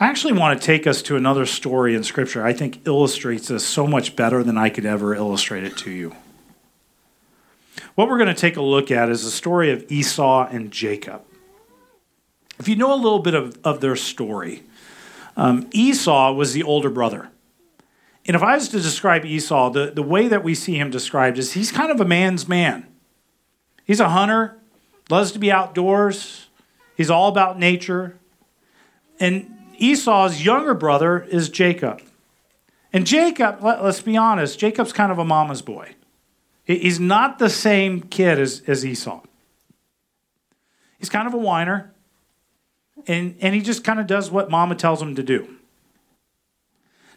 I 0.00 0.06
actually 0.06 0.32
want 0.32 0.60
to 0.60 0.66
take 0.66 0.86
us 0.86 1.00
to 1.02 1.16
another 1.16 1.46
story 1.46 1.94
in 1.94 2.02
Scripture 2.02 2.44
I 2.44 2.52
think 2.52 2.86
illustrates 2.86 3.48
this 3.48 3.64
so 3.64 3.86
much 3.86 4.16
better 4.16 4.42
than 4.42 4.58
I 4.58 4.68
could 4.68 4.84
ever 4.84 5.14
illustrate 5.14 5.64
it 5.64 5.76
to 5.78 5.90
you. 5.90 6.16
What 7.94 8.08
we're 8.08 8.18
going 8.18 8.34
to 8.34 8.34
take 8.34 8.56
a 8.56 8.62
look 8.62 8.90
at 8.90 9.10
is 9.10 9.22
the 9.22 9.30
story 9.30 9.70
of 9.70 9.84
Esau 9.90 10.48
and 10.48 10.70
Jacob. 10.70 11.22
If 12.58 12.68
you 12.68 12.76
know 12.76 12.92
a 12.92 12.96
little 12.96 13.18
bit 13.18 13.34
of, 13.34 13.58
of 13.64 13.80
their 13.80 13.96
story, 13.96 14.62
um, 15.36 15.68
Esau 15.72 16.32
was 16.32 16.52
the 16.52 16.62
older 16.62 16.90
brother. 16.90 17.28
And 18.26 18.36
if 18.36 18.42
I 18.42 18.54
was 18.54 18.68
to 18.68 18.80
describe 18.80 19.24
Esau, 19.24 19.70
the, 19.70 19.90
the 19.90 20.02
way 20.02 20.28
that 20.28 20.44
we 20.44 20.54
see 20.54 20.78
him 20.78 20.90
described 20.90 21.38
is 21.38 21.52
he's 21.52 21.72
kind 21.72 21.90
of 21.90 22.00
a 22.00 22.04
man's 22.04 22.48
man. 22.48 22.86
He's 23.84 24.00
a 24.00 24.08
hunter, 24.08 24.58
loves 25.10 25.32
to 25.32 25.38
be 25.38 25.50
outdoors, 25.50 26.48
he's 26.96 27.10
all 27.10 27.28
about 27.28 27.58
nature. 27.58 28.18
And 29.18 29.58
Esau's 29.76 30.44
younger 30.44 30.74
brother 30.74 31.20
is 31.20 31.48
Jacob. 31.48 32.02
And 32.92 33.06
Jacob, 33.06 33.62
let, 33.62 33.78
us 33.78 34.00
be 34.00 34.16
honest, 34.16 34.58
Jacob's 34.58 34.92
kind 34.92 35.10
of 35.10 35.18
a 35.18 35.24
mama's 35.24 35.62
boy. 35.62 35.94
He's 36.64 37.00
not 37.00 37.38
the 37.38 37.50
same 37.50 38.02
kid 38.02 38.38
as, 38.38 38.62
as 38.66 38.86
Esau. 38.86 39.22
He's 40.98 41.08
kind 41.08 41.26
of 41.26 41.34
a 41.34 41.38
whiner, 41.38 41.92
and, 43.08 43.36
and 43.40 43.54
he 43.54 43.60
just 43.60 43.82
kind 43.82 43.98
of 43.98 44.06
does 44.06 44.30
what 44.30 44.50
mama 44.50 44.76
tells 44.76 45.02
him 45.02 45.16
to 45.16 45.22
do. 45.22 45.56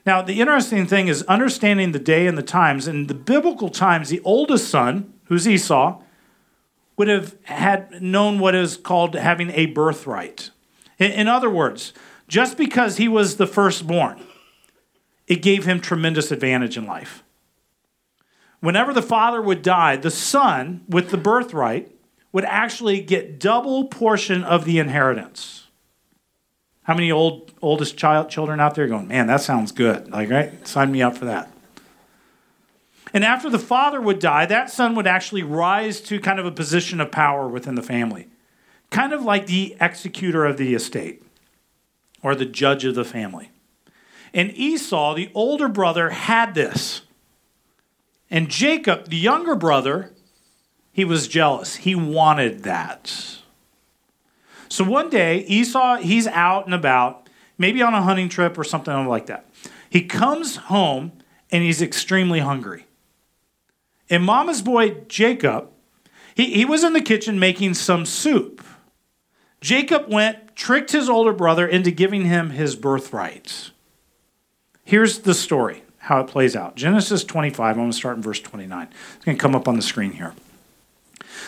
Now, 0.06 0.22
the 0.22 0.40
interesting 0.40 0.88
thing 0.88 1.08
is 1.08 1.24
understanding 1.24 1.92
the 1.92 2.00
day 2.00 2.26
and 2.28 2.38
the 2.38 2.44
times. 2.44 2.88
In 2.88 3.08
the 3.08 3.14
biblical 3.14 3.70
times, 3.70 4.10
the 4.10 4.22
oldest 4.24 4.70
son, 4.70 5.14
who's 5.26 5.48
Esau, 5.48 6.02
would 6.98 7.08
have 7.08 7.36
had 7.44 8.02
known 8.02 8.40
what 8.40 8.56
is 8.56 8.78
called 8.78 9.16
having 9.16 9.52
a 9.52 9.68
birthright. 9.68 10.52
In, 10.98 11.12
in 11.12 11.28
other 11.28 11.50
words, 11.50 11.94
just 12.28 12.58
because 12.58 12.98
he 12.98 13.08
was 13.08 13.38
the 13.38 13.48
firstborn, 13.48 14.20
it 15.28 15.42
gave 15.42 15.66
him 15.66 15.80
tremendous 15.80 16.32
advantage 16.32 16.78
in 16.78 16.86
life. 16.86 17.24
Whenever 18.60 18.94
the 18.94 19.02
father 19.02 19.42
would 19.42 19.62
die, 19.62 19.96
the 19.96 20.12
son 20.12 20.84
with 20.88 21.12
the 21.12 21.18
birthright 21.18 21.92
would 22.32 22.46
actually 22.46 23.00
get 23.02 23.40
double 23.40 23.86
portion 23.86 24.44
of 24.44 24.66
the 24.66 24.80
inheritance. 24.80 25.68
How 26.84 26.94
many 26.94 27.12
old 27.12 27.52
oldest 27.62 27.98
child 27.98 28.30
children 28.30 28.60
out 28.60 28.76
there 28.76 28.88
going, 28.88 29.08
man, 29.08 29.28
that 29.28 29.42
sounds 29.42 29.72
good. 29.72 30.12
Like, 30.12 30.30
right? 30.30 30.68
Sign 30.68 30.92
me 30.92 31.02
up 31.02 31.18
for 31.18 31.26
that. 31.26 31.52
And 33.16 33.24
after 33.24 33.50
the 33.50 33.58
father 33.58 34.02
would 34.02 34.20
die, 34.20 34.46
that 34.46 34.70
son 34.70 34.94
would 34.96 35.08
actually 35.08 35.42
rise 35.42 36.02
to 36.02 36.20
kind 36.20 36.38
of 36.38 36.46
a 36.46 36.52
position 36.52 37.00
of 37.00 37.12
power 37.12 37.48
within 37.48 37.76
the 37.76 37.82
family, 37.82 38.28
kind 38.90 39.14
of 39.14 39.24
like 39.24 39.46
the 39.46 39.78
executor 39.80 40.44
of 40.44 40.58
the 40.58 40.76
estate 40.76 41.24
or 42.22 42.36
the 42.36 42.46
judge 42.46 42.84
of 42.84 42.94
the 42.94 43.06
family. 43.06 43.52
And 44.34 44.52
Esau, 44.52 45.14
the 45.14 45.32
older 45.34 45.70
brother, 45.70 46.10
had 46.10 46.56
this. 46.56 47.04
And 48.30 48.50
Jacob, 48.50 49.08
the 49.08 49.16
younger 49.16 49.56
brother, 49.56 50.12
he 50.92 51.06
was 51.06 51.30
jealous. 51.30 51.78
He 51.78 51.96
wanted 51.96 52.64
that. 52.64 53.38
So 54.68 54.84
one 54.84 55.10
day, 55.10 55.46
Esau, 55.48 56.00
he's 56.00 56.28
out 56.28 56.66
and 56.66 56.74
about, 56.74 57.30
maybe 57.58 57.82
on 57.82 57.94
a 57.94 58.02
hunting 58.02 58.28
trip 58.28 58.58
or 58.58 58.66
something 58.66 59.08
like 59.08 59.28
that. 59.28 59.50
He 59.90 60.02
comes 60.04 60.58
home 60.58 61.14
and 61.50 61.64
he's 61.64 61.82
extremely 61.82 62.42
hungry. 62.42 62.88
And 64.10 64.24
mama's 64.24 64.62
boy, 64.62 64.92
Jacob, 65.08 65.70
he, 66.36 66.54
he 66.54 66.66
was 66.66 66.84
in 66.84 66.94
the 66.94 67.02
kitchen 67.02 67.40
making 67.40 67.74
some 67.74 68.06
soup. 68.06 68.64
Jacob 69.62 70.12
went, 70.12 70.56
tricked 70.56 70.92
his 70.92 71.10
older 71.10 71.34
brother 71.34 71.68
into 71.68 71.92
giving 71.92 72.26
him 72.26 72.52
his 72.52 72.76
birthright. 72.76 73.72
Here's 74.84 75.20
the 75.20 75.34
story, 75.34 75.84
how 75.98 76.20
it 76.20 76.28
plays 76.28 76.56
out. 76.56 76.76
Genesis 76.76 77.24
25, 77.24 77.72
I'm 77.72 77.76
going 77.76 77.92
to 77.92 77.98
start 77.98 78.18
in 78.18 78.22
verse 78.22 78.40
29. 78.40 78.88
It's 79.16 79.26
going 79.26 79.38
to 79.38 79.42
come 79.42 79.56
up 79.56 79.68
on 79.68 79.76
the 79.76 79.82
screen 79.82 80.12
here. 80.12 80.34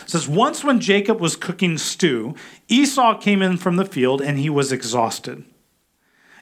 It 0.02 0.10
says, 0.10 0.26
Once 0.26 0.64
when 0.64 0.80
Jacob 0.80 1.20
was 1.20 1.36
cooking 1.36 1.78
stew, 1.78 2.34
Esau 2.66 3.18
came 3.18 3.42
in 3.42 3.58
from 3.58 3.76
the 3.76 3.84
field 3.84 4.20
and 4.20 4.38
he 4.38 4.50
was 4.50 4.72
exhausted. 4.72 5.44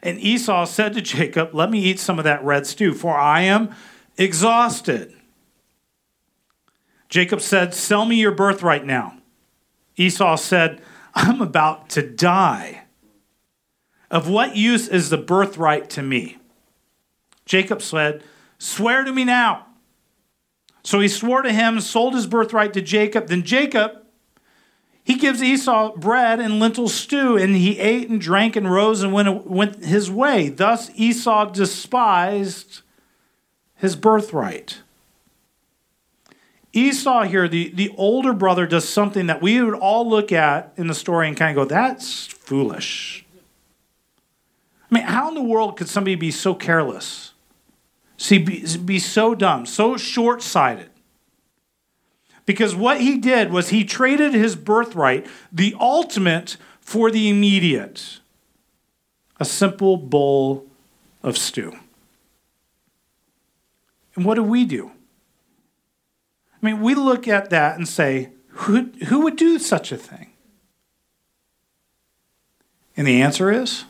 And 0.02 0.20
Esau 0.20 0.64
said 0.66 0.94
to 0.94 1.02
Jacob, 1.02 1.54
Let 1.54 1.70
me 1.70 1.80
eat 1.80 1.98
some 1.98 2.18
of 2.18 2.24
that 2.24 2.44
red 2.44 2.66
stew, 2.66 2.94
for 2.94 3.16
I 3.18 3.42
am 3.42 3.74
exhausted. 4.16 5.15
Jacob 7.08 7.40
said, 7.40 7.74
Sell 7.74 8.04
me 8.04 8.16
your 8.16 8.32
birthright 8.32 8.84
now. 8.84 9.18
Esau 9.96 10.36
said, 10.36 10.82
I'm 11.14 11.40
about 11.40 11.88
to 11.90 12.02
die. 12.02 12.82
Of 14.10 14.28
what 14.28 14.56
use 14.56 14.88
is 14.88 15.10
the 15.10 15.16
birthright 15.16 15.90
to 15.90 16.02
me? 16.02 16.38
Jacob 17.44 17.82
said, 17.82 18.22
Swear 18.58 19.04
to 19.04 19.12
me 19.12 19.24
now. 19.24 19.66
So 20.82 21.00
he 21.00 21.08
swore 21.08 21.42
to 21.42 21.52
him, 21.52 21.80
sold 21.80 22.14
his 22.14 22.26
birthright 22.26 22.72
to 22.74 22.80
Jacob. 22.80 23.26
Then 23.26 23.42
Jacob, 23.42 24.02
he 25.02 25.16
gives 25.16 25.42
Esau 25.42 25.96
bread 25.96 26.38
and 26.38 26.60
lentil 26.60 26.88
stew, 26.88 27.36
and 27.36 27.56
he 27.56 27.78
ate 27.80 28.08
and 28.08 28.20
drank 28.20 28.54
and 28.54 28.70
rose 28.70 29.02
and 29.02 29.12
went, 29.12 29.46
went 29.46 29.84
his 29.84 30.10
way. 30.10 30.48
Thus 30.48 30.90
Esau 30.94 31.46
despised 31.46 32.82
his 33.74 33.96
birthright. 33.96 34.82
Esau 36.76 37.22
here, 37.22 37.48
the, 37.48 37.70
the 37.70 37.92
older 37.96 38.32
brother, 38.32 38.66
does 38.66 38.88
something 38.88 39.26
that 39.26 39.40
we 39.40 39.60
would 39.62 39.74
all 39.74 40.08
look 40.08 40.30
at 40.32 40.72
in 40.76 40.86
the 40.86 40.94
story 40.94 41.28
and 41.28 41.36
kind 41.36 41.56
of 41.56 41.64
go, 41.64 41.68
that's 41.68 42.26
foolish. 42.26 43.24
I 44.90 44.94
mean, 44.94 45.04
how 45.04 45.28
in 45.28 45.34
the 45.34 45.42
world 45.42 45.76
could 45.76 45.88
somebody 45.88 46.14
be 46.14 46.30
so 46.30 46.54
careless? 46.54 47.32
See, 48.18 48.38
be, 48.38 48.64
be 48.78 48.98
so 48.98 49.34
dumb, 49.34 49.66
so 49.66 49.96
short 49.96 50.42
sighted? 50.42 50.90
Because 52.44 52.74
what 52.76 53.00
he 53.00 53.18
did 53.18 53.50
was 53.50 53.70
he 53.70 53.84
traded 53.84 54.32
his 54.32 54.54
birthright, 54.54 55.26
the 55.52 55.74
ultimate, 55.80 56.56
for 56.80 57.10
the 57.10 57.28
immediate 57.28 58.20
a 59.38 59.44
simple 59.44 59.96
bowl 59.96 60.66
of 61.22 61.36
stew. 61.36 61.76
And 64.14 64.24
what 64.24 64.36
do 64.36 64.42
we 64.42 64.64
do? 64.64 64.92
I 66.66 66.72
mean, 66.72 66.80
we 66.80 66.96
look 66.96 67.28
at 67.28 67.50
that 67.50 67.76
and 67.76 67.86
say, 67.86 68.30
who, 68.48 68.90
who 69.06 69.20
would 69.20 69.36
do 69.36 69.56
such 69.60 69.92
a 69.92 69.96
thing? 69.96 70.32
And 72.96 73.06
the 73.06 73.22
answer 73.22 73.52
is 73.52 73.84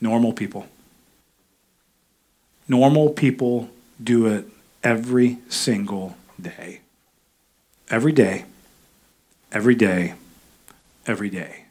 normal 0.00 0.32
people. 0.32 0.68
Normal 2.68 3.10
people 3.10 3.68
do 4.00 4.26
it 4.26 4.46
every 4.84 5.38
single 5.48 6.16
day. 6.40 6.82
Every 7.90 8.12
day, 8.12 8.44
every 9.50 9.74
day, 9.74 10.14
every 11.04 11.30
day. 11.30 11.64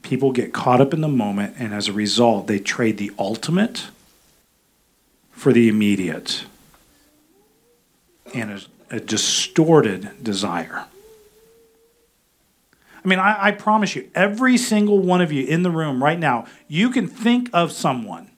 People 0.00 0.32
get 0.32 0.54
caught 0.54 0.80
up 0.80 0.94
in 0.94 1.02
the 1.02 1.08
moment, 1.08 1.56
and 1.58 1.74
as 1.74 1.88
a 1.88 1.92
result, 1.92 2.46
they 2.46 2.58
trade 2.58 2.96
the 2.96 3.12
ultimate 3.18 3.88
for 5.30 5.52
the 5.52 5.68
immediate 5.68 6.46
and 8.34 8.50
a, 8.50 8.96
a 8.96 9.00
distorted 9.00 10.22
desire. 10.22 10.86
I 13.04 13.08
mean, 13.08 13.18
I, 13.20 13.46
I, 13.46 13.52
promise 13.52 13.94
you, 13.94 14.10
every 14.16 14.56
single 14.56 14.98
one 14.98 15.20
of 15.20 15.30
you 15.30 15.46
in 15.46 15.62
the 15.62 15.70
room 15.70 16.02
right 16.02 16.18
now, 16.18 16.46
you 16.66 16.90
can 16.90 17.06
think 17.06 17.48
of 17.52 17.70
someone, 17.70 18.32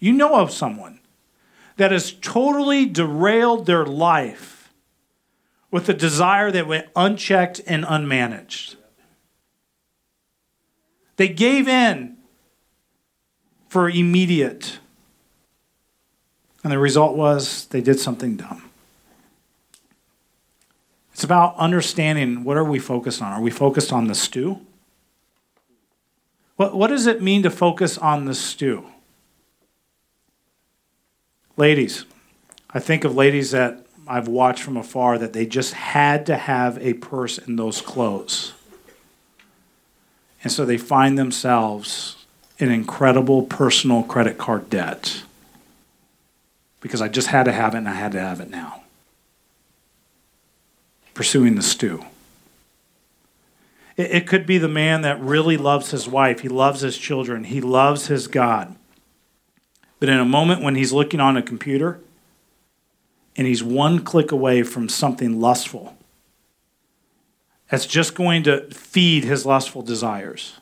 you 0.00 0.12
know 0.12 0.40
of 0.40 0.50
someone 0.50 0.98
that 1.76 1.92
has 1.92 2.12
totally 2.12 2.84
derailed 2.84 3.66
their 3.66 3.86
life 3.86 4.72
with 5.70 5.88
a 5.88 5.94
desire 5.94 6.50
that 6.50 6.66
went 6.66 6.88
unchecked 6.96 7.60
and 7.66 7.84
unmanaged. 7.84 8.76
They 11.16 11.28
gave 11.28 11.68
in 11.68 12.16
for 13.68 13.88
immediate. 13.88 14.80
And 16.62 16.72
the 16.72 16.78
result 16.78 17.16
was 17.16 17.66
they 17.66 17.80
did 17.80 18.00
something 18.00 18.36
dumb. 18.36 18.71
It's 21.12 21.24
about 21.24 21.56
understanding 21.56 22.44
what 22.44 22.56
are 22.56 22.64
we 22.64 22.78
focused 22.78 23.20
on? 23.20 23.32
Are 23.32 23.40
we 23.40 23.50
focused 23.50 23.92
on 23.92 24.06
the 24.06 24.14
stew? 24.14 24.60
What, 26.56 26.74
what 26.76 26.88
does 26.88 27.06
it 27.06 27.22
mean 27.22 27.42
to 27.42 27.50
focus 27.50 27.98
on 27.98 28.24
the 28.24 28.34
stew? 28.34 28.86
Ladies, 31.56 32.06
I 32.70 32.78
think 32.78 33.04
of 33.04 33.14
ladies 33.14 33.50
that 33.50 33.84
I've 34.06 34.28
watched 34.28 34.62
from 34.62 34.76
afar 34.76 35.18
that 35.18 35.32
they 35.32 35.46
just 35.46 35.74
had 35.74 36.26
to 36.26 36.36
have 36.36 36.78
a 36.78 36.94
purse 36.94 37.38
in 37.38 37.56
those 37.56 37.80
clothes. 37.80 38.52
And 40.42 40.52
so 40.52 40.64
they 40.64 40.78
find 40.78 41.18
themselves 41.18 42.16
in 42.58 42.70
incredible 42.70 43.42
personal 43.42 44.02
credit 44.02 44.38
card 44.38 44.70
debt 44.70 45.22
because 46.80 47.00
I 47.00 47.08
just 47.08 47.28
had 47.28 47.44
to 47.44 47.52
have 47.52 47.74
it 47.74 47.78
and 47.78 47.88
I 47.88 47.94
had 47.94 48.12
to 48.12 48.20
have 48.20 48.40
it 48.40 48.50
now. 48.50 48.81
Pursuing 51.14 51.54
the 51.54 51.62
stew. 51.62 52.04
It, 53.96 54.26
could 54.26 54.46
be 54.46 54.58
the 54.58 54.68
man 54.68 55.02
that 55.02 55.20
really 55.20 55.56
loves 55.56 55.90
his 55.90 56.08
wife, 56.08 56.40
he 56.40 56.48
loves 56.48 56.80
his 56.80 56.96
children, 56.96 57.44
he 57.44 57.60
loves 57.60 58.06
his 58.06 58.26
God. 58.26 58.74
But 60.00 60.08
in 60.08 60.18
a 60.18 60.24
moment 60.24 60.62
when 60.62 60.74
he's 60.74 60.92
looking 60.92 61.20
on 61.20 61.36
a 61.36 61.42
computer 61.42 62.00
and 63.36 63.46
he's 63.46 63.62
one 63.62 64.02
click 64.02 64.32
away 64.32 64.62
from 64.62 64.88
something 64.88 65.40
lustful, 65.40 65.96
that's 67.68 67.86
just 67.86 68.14
going 68.14 68.42
to 68.44 68.68
feed 68.70 69.24
his 69.24 69.46
lustful 69.46 69.82
desires. 69.82 70.54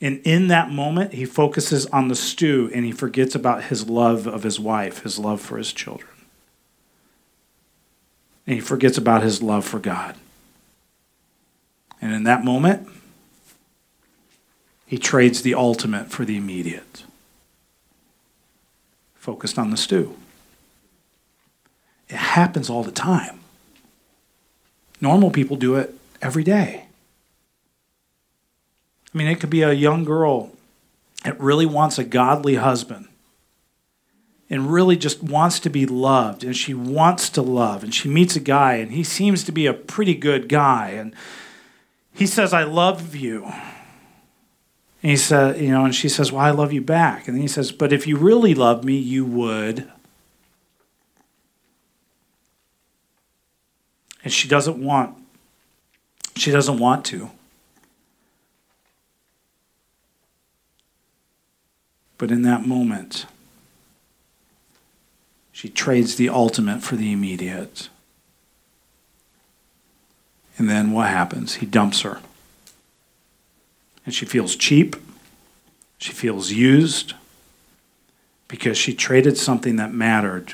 And 0.00 0.18
in 0.24 0.48
that 0.48 0.70
moment, 0.70 1.14
he 1.14 1.24
focuses 1.24 1.86
on 1.86 2.08
the 2.08 2.14
stew 2.14 2.70
and 2.74 2.84
he 2.84 2.92
forgets 2.92 3.34
about 3.34 3.64
his 3.64 3.88
love 3.88 4.26
of 4.26 4.42
his 4.42 4.60
wife, 4.60 5.02
his 5.02 5.18
love 5.18 5.40
for 5.40 5.56
his 5.56 5.72
children. 5.72 6.10
And 8.46 8.54
he 8.54 8.60
forgets 8.60 8.96
about 8.96 9.22
his 9.22 9.42
love 9.42 9.64
for 9.64 9.78
God. 9.78 10.16
And 12.00 12.12
in 12.12 12.24
that 12.24 12.44
moment, 12.44 12.88
he 14.86 14.98
trades 14.98 15.42
the 15.42 15.54
ultimate 15.54 16.10
for 16.10 16.24
the 16.24 16.36
immediate. 16.36 17.04
Focused 19.14 19.58
on 19.58 19.70
the 19.70 19.76
stew. 19.76 20.16
It 22.08 22.16
happens 22.16 22.70
all 22.70 22.84
the 22.84 22.92
time. 22.92 23.40
Normal 25.00 25.30
people 25.30 25.56
do 25.56 25.74
it 25.74 25.94
every 26.22 26.44
day. 26.44 26.84
I 29.12 29.18
mean, 29.18 29.26
it 29.26 29.40
could 29.40 29.50
be 29.50 29.62
a 29.62 29.72
young 29.72 30.04
girl 30.04 30.52
that 31.24 31.40
really 31.40 31.66
wants 31.66 31.98
a 31.98 32.04
godly 32.04 32.54
husband 32.54 33.08
and 34.48 34.70
really 34.70 34.96
just 34.96 35.22
wants 35.22 35.58
to 35.60 35.70
be 35.70 35.86
loved 35.86 36.44
and 36.44 36.56
she 36.56 36.72
wants 36.72 37.28
to 37.30 37.42
love 37.42 37.82
and 37.82 37.94
she 37.94 38.08
meets 38.08 38.36
a 38.36 38.40
guy 38.40 38.74
and 38.74 38.92
he 38.92 39.02
seems 39.02 39.42
to 39.44 39.52
be 39.52 39.66
a 39.66 39.74
pretty 39.74 40.14
good 40.14 40.48
guy 40.48 40.90
and 40.90 41.14
he 42.12 42.26
says 42.26 42.52
i 42.52 42.62
love 42.62 43.14
you. 43.14 43.44
And 45.02 45.10
he 45.10 45.16
said 45.16 45.60
you 45.60 45.70
know 45.70 45.84
and 45.84 45.94
she 45.94 46.08
says 46.08 46.30
well 46.30 46.42
i 46.42 46.50
love 46.50 46.72
you 46.72 46.80
back. 46.80 47.26
And 47.26 47.36
then 47.36 47.42
he 47.42 47.48
says 47.48 47.72
but 47.72 47.92
if 47.92 48.06
you 48.06 48.16
really 48.16 48.54
loved 48.54 48.84
me 48.84 48.96
you 48.96 49.24
would. 49.24 49.90
And 54.22 54.32
she 54.32 54.48
doesn't 54.48 54.82
want 54.82 55.16
she 56.36 56.50
doesn't 56.50 56.78
want 56.78 57.04
to. 57.06 57.30
But 62.18 62.30
in 62.30 62.42
that 62.42 62.66
moment 62.66 63.26
she 65.56 65.70
trades 65.70 66.16
the 66.16 66.28
ultimate 66.28 66.82
for 66.82 66.96
the 66.96 67.10
immediate. 67.10 67.88
And 70.58 70.68
then 70.68 70.92
what 70.92 71.08
happens? 71.08 71.54
He 71.54 71.64
dumps 71.64 72.02
her. 72.02 72.20
And 74.04 74.14
she 74.14 74.26
feels 74.26 74.54
cheap. 74.54 74.96
She 75.96 76.12
feels 76.12 76.52
used. 76.52 77.14
Because 78.48 78.76
she 78.76 78.92
traded 78.92 79.38
something 79.38 79.76
that 79.76 79.94
mattered 79.94 80.52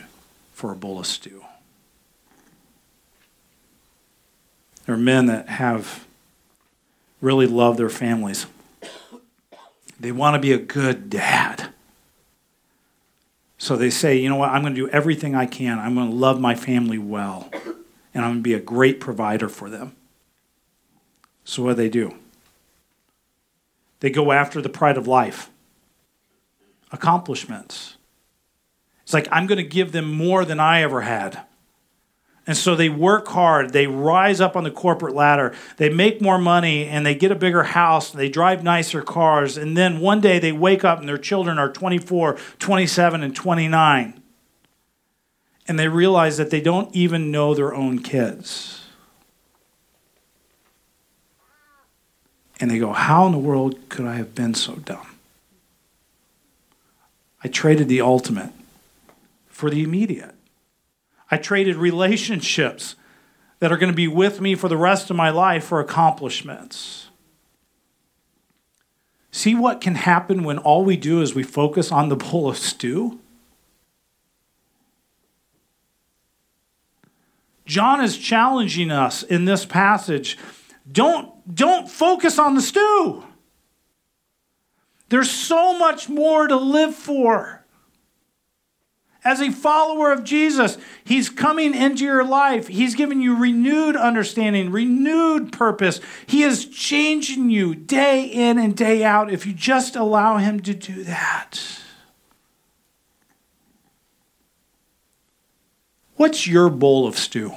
for 0.53 0.71
a 0.71 0.77
bowl 0.77 1.01
of 1.01 1.07
stew. 1.09 1.43
There 4.87 4.95
are 4.95 4.99
men 4.99 5.27
that 5.27 5.49
have 5.49 6.07
really 7.21 7.49
loved 7.49 7.77
their 7.77 7.91
families. 7.91 8.47
They 9.99 10.13
want 10.13 10.37
to 10.37 10.41
be 10.41 10.53
a 10.53 10.59
good 10.59 11.11
dad. 11.11 11.62
So 13.63 13.77
they 13.77 13.91
say, 13.91 14.17
you 14.17 14.29
know 14.29 14.35
what, 14.35 14.51
I'm 14.51 14.63
going 14.63 14.75
to 14.75 14.87
do 14.87 14.89
everything 14.89 15.37
I 15.37 15.47
can. 15.47 15.79
I'm 15.79 15.95
going 15.95 16.11
to 16.11 16.17
love 16.17 16.41
my 16.41 16.57
family 16.57 16.99
well, 16.99 17.49
and 18.13 18.25
I'm 18.25 18.33
going 18.33 18.37
to 18.39 18.43
be 18.43 18.55
a 18.55 18.61
great 18.61 18.99
provider 18.99 19.49
for 19.49 19.71
them. 19.71 19.95
So 21.45 21.63
what 21.63 21.69
do 21.71 21.75
they 21.77 21.89
do? 21.89 22.17
They 24.01 24.11
go 24.11 24.33
after 24.33 24.61
the 24.61 24.69
pride 24.69 24.97
of 24.97 25.07
life, 25.07 25.49
accomplishments. 26.91 27.97
It's 29.05 29.15
like, 29.15 29.29
I'm 29.31 29.47
going 29.47 29.59
to 29.59 29.63
give 29.63 29.93
them 29.93 30.13
more 30.13 30.45
than 30.45 30.59
I 30.59 30.83
ever 30.83 31.03
had. 31.03 31.43
And 32.47 32.57
so 32.57 32.75
they 32.75 32.89
work 32.89 33.29
hard, 33.29 33.73
they 33.73 33.87
rise 33.87 34.41
up 34.41 34.57
on 34.57 34.65
the 34.65 34.71
corporate 34.71 35.15
ladder, 35.15 35.55
they 35.77 35.89
make 35.89 36.21
more 36.21 36.39
money, 36.39 36.87
and 36.87 37.07
they 37.07 37.15
get 37.15 37.31
a 37.31 37.37
bigger 37.37 37.63
house, 37.63 38.11
they 38.11 38.29
drive 38.29 38.65
nicer 38.65 39.01
cars, 39.01 39.57
and 39.57 39.77
then 39.77 40.01
one 40.01 40.21
day 40.21 40.41
they 40.41 40.51
wake 40.51 40.83
up 40.83 40.99
and 40.99 41.09
their 41.09 41.19
children 41.19 41.57
are 41.59 41.71
24, 41.71 42.37
27, 42.59 43.23
and 43.23 43.37
29. 43.37 44.21
And 45.69 45.79
they 45.79 45.87
realize 45.87 46.37
that 46.39 46.51
they 46.51 46.61
don't 46.61 46.93
even 46.95 47.31
know 47.31 47.55
their 47.55 47.73
own 47.73 48.01
kids. 48.01 48.83
And 52.59 52.71
they 52.71 52.81
go, 52.81 52.93
How 52.93 53.27
in 53.27 53.33
the 53.33 53.39
world 53.39 53.89
could 53.89 54.07
I 54.07 54.17
have 54.17 54.35
been 54.35 54.55
so 54.55 54.75
dumb? 54.77 55.19
I 57.45 57.49
traded 57.49 57.89
the 57.89 58.01
ultimate 58.01 58.53
for 59.49 59.71
the 59.71 59.83
immediate. 59.83 60.35
I 61.33 61.39
traded 61.39 61.77
relationships 61.77 62.95
that 63.59 63.73
are 63.73 63.79
going 63.79 63.91
to 63.91 63.97
be 63.97 64.07
with 64.07 64.43
me 64.43 64.55
for 64.55 64.69
the 64.69 64.77
rest 64.77 65.09
of 65.09 65.17
my 65.17 65.31
life 65.31 65.65
for 65.65 65.81
accomplishments. 65.81 67.09
See 69.31 69.55
what 69.55 69.81
can 69.81 69.95
happen 69.95 70.45
when 70.45 70.59
all 70.59 70.85
we 70.85 70.99
do 70.99 71.23
is 71.23 71.35
we 71.35 71.43
focus 71.43 71.91
on 71.91 72.11
the 72.11 72.17
bowl 72.17 72.51
of 72.51 72.59
stew? 72.59 73.19
John 77.65 78.05
is 78.05 78.19
challenging 78.19 78.91
us 78.91 79.23
in 79.23 79.47
this 79.47 79.65
passage. 79.65 80.37
Don't, 80.91 81.55
don't 81.55 81.89
focus 81.89 82.39
on 82.39 82.57
the 82.57 82.61
stew. 82.61 83.25
There's 85.09 85.31
so 85.31 85.79
much 85.79 86.11
more 86.11 86.47
to 86.47 86.57
live 86.57 86.95
for. 86.95 87.62
As 89.25 89.41
a 89.41 89.53
follower 89.53 90.13
of 90.13 90.25
Jesus, 90.25 90.79
He's 91.05 91.31
coming 91.31 91.75
into 91.75 92.05
your 92.05 92.25
life. 92.25 92.67
He's 92.69 92.95
giving 92.95 93.21
you 93.21 93.37
renewed 93.37 93.97
understanding, 93.97 94.73
renewed 94.73 95.53
purpose. 95.53 96.01
He 96.27 96.43
is 96.43 96.67
changing 96.67 97.51
you 97.51 97.75
day 97.75 98.25
in 98.25 98.59
and 98.59 98.77
day 98.77 99.05
out 99.05 99.33
if 99.33 99.47
you 99.47 99.53
just 99.53 99.95
allow 99.95 100.39
Him 100.39 100.61
to 100.61 100.75
do 100.75 101.05
that. 101.05 101.61
What's 106.17 106.47
your 106.47 106.69
bowl 106.69 107.07
of 107.07 107.17
stew? 107.17 107.53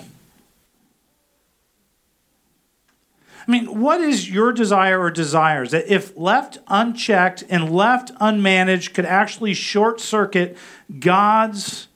I 3.48 3.52
mean, 3.52 3.80
what 3.80 4.02
is 4.02 4.30
your 4.30 4.52
desire 4.52 5.00
or 5.00 5.12
desires 5.12 5.72
that, 5.72 5.88
if 5.88 6.16
left 6.18 6.58
unchecked 6.68 7.44
and 7.48 7.72
left 7.72 8.14
unmanaged, 8.16 8.94
could 8.94 9.06
actually 9.06 9.54
short 9.54 10.02
circuit 10.02 10.58
God's 11.00 11.88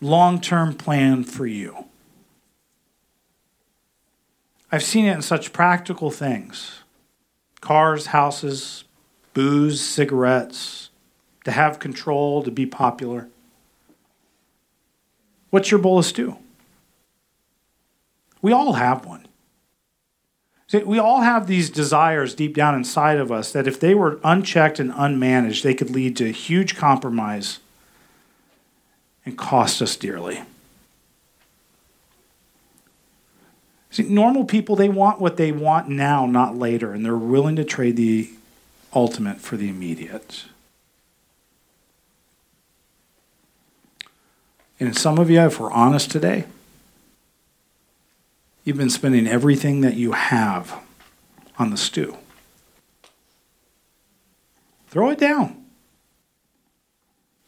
long 0.00 0.40
term 0.40 0.74
plan 0.74 1.24
for 1.24 1.46
you? 1.46 1.86
I've 4.70 4.82
seen 4.82 5.06
it 5.06 5.14
in 5.14 5.22
such 5.22 5.52
practical 5.52 6.10
things 6.10 6.80
cars, 7.60 8.06
houses, 8.06 8.84
booze, 9.34 9.80
cigarettes, 9.80 10.90
to 11.44 11.52
have 11.52 11.78
control, 11.78 12.42
to 12.42 12.50
be 12.50 12.66
popular. 12.66 13.28
What's 15.50 15.70
your 15.70 15.80
bolus 15.80 16.12
do? 16.12 16.36
We 18.42 18.52
all 18.52 18.74
have 18.74 19.04
one. 19.04 19.26
See, 20.70 20.84
we 20.84 21.00
all 21.00 21.22
have 21.22 21.48
these 21.48 21.68
desires 21.68 22.32
deep 22.32 22.54
down 22.54 22.76
inside 22.76 23.18
of 23.18 23.32
us 23.32 23.50
that 23.50 23.66
if 23.66 23.80
they 23.80 23.92
were 23.92 24.20
unchecked 24.22 24.78
and 24.78 24.92
unmanaged, 24.92 25.64
they 25.64 25.74
could 25.74 25.90
lead 25.90 26.16
to 26.18 26.30
huge 26.30 26.76
compromise 26.76 27.58
and 29.26 29.36
cost 29.36 29.82
us 29.82 29.96
dearly. 29.96 30.42
See, 33.90 34.04
normal 34.04 34.44
people, 34.44 34.76
they 34.76 34.88
want 34.88 35.20
what 35.20 35.38
they 35.38 35.50
want 35.50 35.88
now, 35.88 36.24
not 36.24 36.56
later, 36.56 36.92
and 36.92 37.04
they're 37.04 37.16
willing 37.16 37.56
to 37.56 37.64
trade 37.64 37.96
the 37.96 38.30
ultimate 38.94 39.40
for 39.40 39.56
the 39.56 39.68
immediate. 39.68 40.44
And 44.78 44.96
some 44.96 45.18
of 45.18 45.30
you, 45.30 45.40
if 45.40 45.58
we're 45.58 45.72
honest 45.72 46.12
today, 46.12 46.44
you've 48.70 48.76
been 48.76 48.88
spending 48.88 49.26
everything 49.26 49.80
that 49.80 49.94
you 49.94 50.12
have 50.12 50.80
on 51.58 51.70
the 51.70 51.76
stew. 51.76 52.16
Throw 54.86 55.10
it 55.10 55.18
down. 55.18 55.64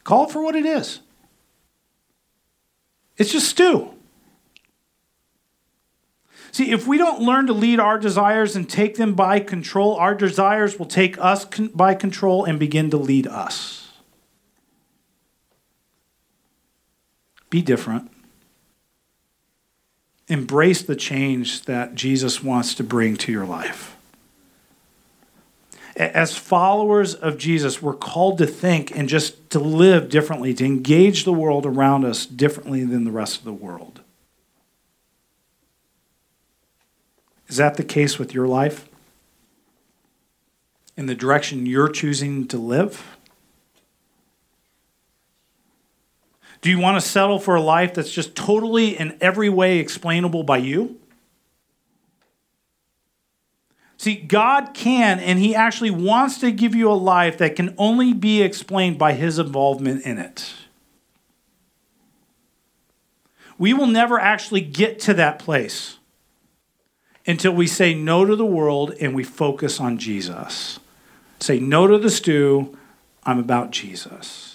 Call 0.03 0.25
it 0.25 0.33
for 0.33 0.43
what 0.43 0.57
it 0.57 0.67
is. 0.67 0.99
It's 3.17 3.31
just 3.31 3.49
stew. 3.49 3.95
See, 6.51 6.73
if 6.73 6.89
we 6.89 6.99
don't 6.99 7.23
learn 7.23 7.47
to 7.47 7.53
lead 7.53 7.79
our 7.79 8.01
desires 8.01 8.57
and 8.57 8.69
take 8.69 8.97
them 8.97 9.15
by 9.15 9.39
control, 9.39 9.95
our 9.95 10.17
desires 10.17 10.77
will 10.77 10.87
take 10.87 11.17
us 11.19 11.45
con- 11.45 11.69
by 11.69 11.95
control 11.95 12.45
and 12.45 12.59
begin 12.59 12.91
to 12.91 12.97
lead 12.97 13.29
us. 13.29 13.93
Be 17.49 17.63
different. 17.63 18.11
Embrace 20.29 20.83
the 20.83 20.97
change 20.97 21.63
that 21.63 21.95
Jesus 21.95 22.43
wants 22.43 22.75
to 22.77 22.85
bring 22.85 23.17
to 23.19 23.33
your 23.33 23.45
life. 23.45 23.97
As 25.95 26.37
followers 26.37 27.15
of 27.15 27.37
Jesus, 27.37 27.83
we're 27.83 27.93
called 27.93 28.39
to 28.39 28.47
think 28.47 28.97
and 28.97 29.09
just 29.09 29.51
to 29.51 29.59
live 29.59 30.09
differently, 30.09 30.55
to 30.55 30.65
engage 30.65 31.25
the 31.25 31.33
world 31.33 31.67
around 31.67 32.05
us 32.05 32.25
differently 32.25 32.85
than 32.85 33.05
the 33.05 33.11
rest 33.11 33.39
of 33.39 33.45
the 33.45 33.53
world. 33.53 34.01
Is 37.49 37.59
that 37.59 37.77
the 37.77 37.85
case 37.85 38.19
with 38.19 38.33
your 38.33 38.49
life? 38.49 38.89
In 40.97 41.05
the 41.05 41.15
direction 41.15 41.67
you're 41.67 41.91
choosing 41.91 42.49
to 42.49 42.57
live? 42.57 43.19
Do 46.63 46.71
you 46.71 46.79
want 46.79 47.01
to 47.01 47.07
settle 47.07 47.39
for 47.39 47.57
a 47.57 47.61
life 47.61 47.93
that's 47.95 48.13
just 48.13 48.35
totally 48.35 48.97
in 48.97 49.19
every 49.21 49.51
way 49.51 49.79
explainable 49.79 50.45
by 50.45 50.59
you? 50.59 50.99
See, 53.97 54.15
God 54.15 54.73
can, 54.73 55.21
and 55.21 55.39
He 55.39 55.55
actually 55.55 55.91
wants 55.91 56.39
to 56.39 56.51
give 56.51 56.75
you 56.75 56.91
a 56.91 56.95
life 56.95 57.39
that 57.39 57.57
can 57.57 57.75
only 57.79 58.13
be 58.13 58.43
explained 58.43 58.97
by 58.97 59.13
His 59.13 59.39
involvement 59.39 60.05
in 60.05 60.19
it. 60.19 60.55
We 63.59 63.73
will 63.75 63.87
never 63.87 64.19
actually 64.19 64.61
get 64.61 64.99
to 65.01 65.15
that 65.15 65.39
place 65.39 65.99
until 67.27 67.53
we 67.53 67.67
say 67.67 67.95
no 67.95 68.25
to 68.25 68.35
the 68.35 68.47
world 68.47 68.95
and 69.01 69.15
we 69.15 69.25
focus 69.25 69.81
on 69.81 69.99
Jesus. 69.99 70.81
Say 71.41 71.59
no 71.59 71.87
to 71.87 71.99
the 71.99 72.11
stew, 72.11 72.77
I'm 73.25 73.39
about 73.39 73.71
Jesus. 73.71 74.52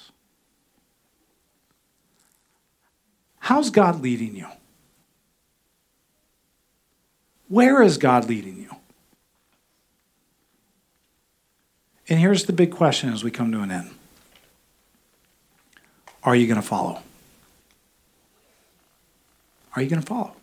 How's 3.47 3.69
God 3.69 4.01
leading 4.01 4.35
you? 4.35 4.47
Where 7.47 7.81
is 7.81 7.97
God 7.97 8.27
leading 8.27 8.57
you? 8.57 8.75
And 12.09 12.19
here's 12.19 12.43
the 12.43 12.51
big 12.51 12.71
question 12.71 13.13
as 13.13 13.23
we 13.23 13.31
come 13.31 13.53
to 13.53 13.61
an 13.61 13.71
end 13.71 13.91
Are 16.25 16.35
you 16.35 16.45
going 16.45 16.59
to 16.59 16.67
follow? 16.67 17.01
Are 19.77 19.81
you 19.81 19.89
going 19.89 20.01
to 20.01 20.05
follow? 20.05 20.33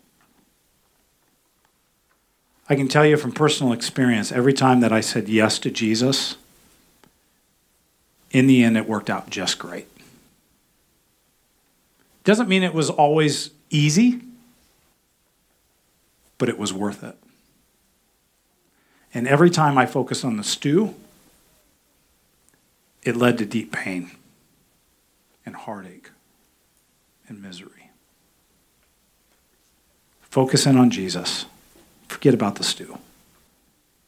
I 2.67 2.73
can 2.73 2.87
tell 2.87 3.05
you 3.05 3.17
from 3.17 3.33
personal 3.33 3.71
experience, 3.71 4.31
every 4.31 4.53
time 4.53 4.79
that 4.79 4.91
I 4.91 5.01
said 5.01 5.29
yes 5.29 5.59
to 5.59 5.69
Jesus, 5.69 6.37
in 8.31 8.47
the 8.47 8.63
end, 8.63 8.77
it 8.77 8.87
worked 8.87 9.11
out 9.11 9.29
just 9.29 9.59
great. 9.59 9.94
Doesn't 12.25 12.49
mean 12.49 12.63
it 12.63 12.73
was 12.73 12.89
always 12.89 13.51
easy, 13.69 14.21
but 16.37 16.49
it 16.49 16.57
was 16.57 16.73
worth 16.73 17.03
it. 17.03 17.15
And 19.13 19.27
every 19.27 19.49
time 19.49 19.77
I 19.77 19.85
focused 19.85 20.25
on 20.25 20.35
the 20.35 20.43
stew, 20.43 20.95
it 23.03 23.15
led 23.15 23.37
to 23.37 23.45
deep 23.45 23.71
pain 23.71 24.11
and 25.45 25.55
heartache 25.55 26.09
and 27.27 27.41
misery. 27.41 27.91
Focus 30.23 30.65
in 30.65 30.77
on 30.77 30.89
Jesus. 30.89 31.45
Forget 32.09 32.33
about 32.33 32.55
the 32.55 32.63
stew. 32.63 32.97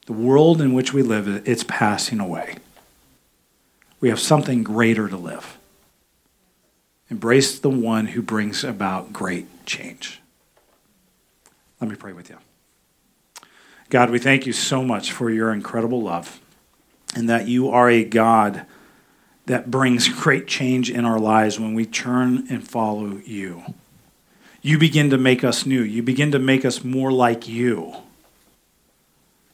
The 0.08 0.14
world 0.14 0.60
in 0.60 0.74
which 0.74 0.92
we 0.92 1.04
live, 1.04 1.28
it's 1.48 1.64
passing 1.64 2.20
away. 2.20 2.58
We 4.00 4.10
have 4.10 4.20
something 4.20 4.64
greater 4.64 5.08
to 5.08 5.18
live. 5.18 5.57
Embrace 7.10 7.60
the 7.60 7.70
one 7.70 8.08
who 8.08 8.22
brings 8.22 8.64
about 8.64 9.14
great 9.14 9.66
change. 9.66 10.22
Let 11.80 11.90
me 11.90 11.96
pray 11.96 12.14
with 12.14 12.30
you. 12.30 12.38
God, 13.90 14.10
we 14.10 14.20
thank 14.20 14.46
you 14.46 14.54
so 14.54 14.84
much 14.84 15.12
for 15.12 15.30
your 15.30 15.54
incredible 15.54 16.02
love 16.02 16.42
and 17.16 17.30
that 17.30 17.48
you 17.48 17.70
are 17.70 17.90
a 17.90 18.04
God 18.04 18.66
that 19.46 19.72
brings 19.72 20.10
great 20.10 20.48
change 20.48 20.92
in 20.92 21.06
our 21.06 21.20
lives 21.20 21.60
when 21.60 21.74
we 21.74 21.86
turn 21.86 22.46
and 22.50 22.68
follow 22.68 23.22
you 23.26 23.64
you 24.68 24.78
begin 24.78 25.10
to 25.12 25.18
make 25.18 25.46
us 25.46 25.66
new. 25.66 25.82
You 25.82 26.04
begin 26.04 26.32
to 26.32 26.40
make 26.40 26.66
us 26.66 26.84
more 26.84 27.10
like 27.10 27.48
you, 27.48 27.96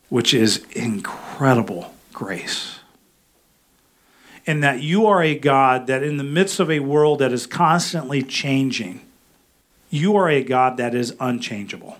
which 0.09 0.33
is 0.33 0.65
incredible 0.71 1.93
grace. 2.11 2.79
And 4.45 4.63
that 4.63 4.81
you 4.81 5.05
are 5.07 5.23
a 5.23 5.37
God 5.37 5.87
that, 5.87 6.03
in 6.03 6.17
the 6.17 6.23
midst 6.23 6.59
of 6.59 6.69
a 6.69 6.79
world 6.79 7.19
that 7.19 7.31
is 7.31 7.47
constantly 7.47 8.21
changing, 8.21 9.01
you 9.89 10.15
are 10.17 10.29
a 10.29 10.43
God 10.43 10.77
that 10.77 10.93
is 10.93 11.15
unchangeable. 11.19 11.97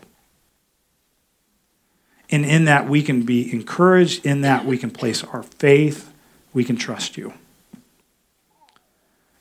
And 2.30 2.46
in 2.46 2.66
that, 2.66 2.90
we 2.90 3.02
can 3.02 3.24
be 3.24 3.54
encouraged, 3.54 4.26
in 4.26 4.42
that, 4.42 4.66
we 4.66 4.78
can 4.78 4.90
place 4.90 5.24
our 5.24 5.44
faith, 5.44 6.12
we 6.54 6.64
can 6.64 6.76
trust 6.76 7.16
you. 7.16 7.34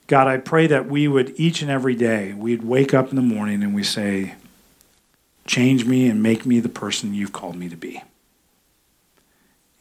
God, 0.07 0.27
I 0.27 0.37
pray 0.37 0.67
that 0.67 0.87
we 0.87 1.07
would 1.07 1.33
each 1.37 1.61
and 1.61 1.71
every 1.71 1.95
day, 1.95 2.33
we'd 2.33 2.63
wake 2.63 2.93
up 2.93 3.09
in 3.09 3.15
the 3.15 3.21
morning 3.21 3.63
and 3.63 3.73
we 3.73 3.83
say, 3.83 4.35
change 5.45 5.85
me 5.85 6.07
and 6.07 6.21
make 6.21 6.45
me 6.45 6.59
the 6.59 6.69
person 6.69 7.13
you've 7.13 7.33
called 7.33 7.55
me 7.55 7.67
to 7.69 7.75
be. 7.75 8.01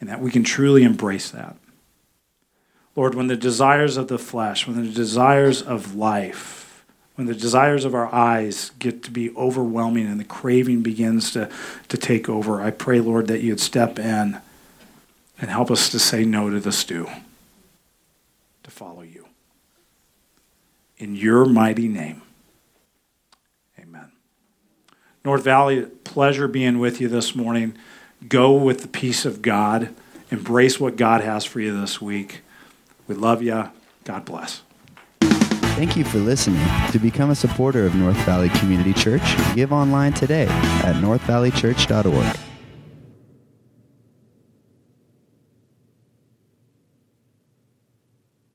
And 0.00 0.08
that 0.08 0.20
we 0.20 0.30
can 0.30 0.42
truly 0.42 0.82
embrace 0.82 1.30
that. 1.30 1.56
Lord, 2.94 3.14
when 3.14 3.26
the 3.26 3.36
desires 3.36 3.96
of 3.96 4.08
the 4.08 4.18
flesh, 4.18 4.66
when 4.66 4.84
the 4.84 4.92
desires 4.92 5.62
of 5.62 5.94
life, 5.94 6.84
when 7.14 7.26
the 7.26 7.34
desires 7.34 7.84
of 7.84 7.94
our 7.94 8.12
eyes 8.12 8.70
get 8.78 9.02
to 9.04 9.10
be 9.10 9.34
overwhelming 9.36 10.06
and 10.06 10.20
the 10.20 10.24
craving 10.24 10.82
begins 10.82 11.32
to, 11.32 11.50
to 11.88 11.96
take 11.96 12.28
over, 12.28 12.60
I 12.60 12.70
pray, 12.70 13.00
Lord, 13.00 13.28
that 13.28 13.42
you'd 13.42 13.60
step 13.60 13.98
in 13.98 14.40
and 15.40 15.50
help 15.50 15.70
us 15.70 15.88
to 15.90 15.98
say 15.98 16.24
no 16.24 16.50
to 16.50 16.60
the 16.60 16.72
stew, 16.72 17.08
to 18.62 18.70
follow 18.70 19.02
you 19.02 19.26
in 20.98 21.16
your 21.16 21.44
mighty 21.44 21.88
name. 21.88 22.22
Amen. 23.78 24.12
North 25.24 25.42
Valley, 25.42 25.82
pleasure 26.04 26.46
being 26.46 26.78
with 26.78 27.00
you 27.00 27.08
this 27.08 27.34
morning. 27.34 27.74
Go 28.28 28.52
with 28.52 28.82
the 28.82 28.88
peace 28.88 29.24
of 29.24 29.42
God. 29.42 29.94
Embrace 30.30 30.78
what 30.78 30.96
God 30.96 31.22
has 31.22 31.44
for 31.44 31.60
you 31.60 31.78
this 31.78 32.00
week. 32.00 32.42
We 33.08 33.14
love 33.14 33.42
you. 33.42 33.70
God 34.04 34.24
bless. 34.24 34.62
Thank 35.20 35.96
you 35.96 36.04
for 36.04 36.18
listening. 36.18 36.64
To 36.92 36.98
become 36.98 37.30
a 37.30 37.34
supporter 37.34 37.86
of 37.86 37.94
North 37.94 38.16
Valley 38.24 38.50
Community 38.50 38.92
Church, 38.92 39.22
give 39.54 39.72
online 39.72 40.12
today 40.12 40.46
at 40.46 40.96
northvalleychurch.org. 40.96 42.51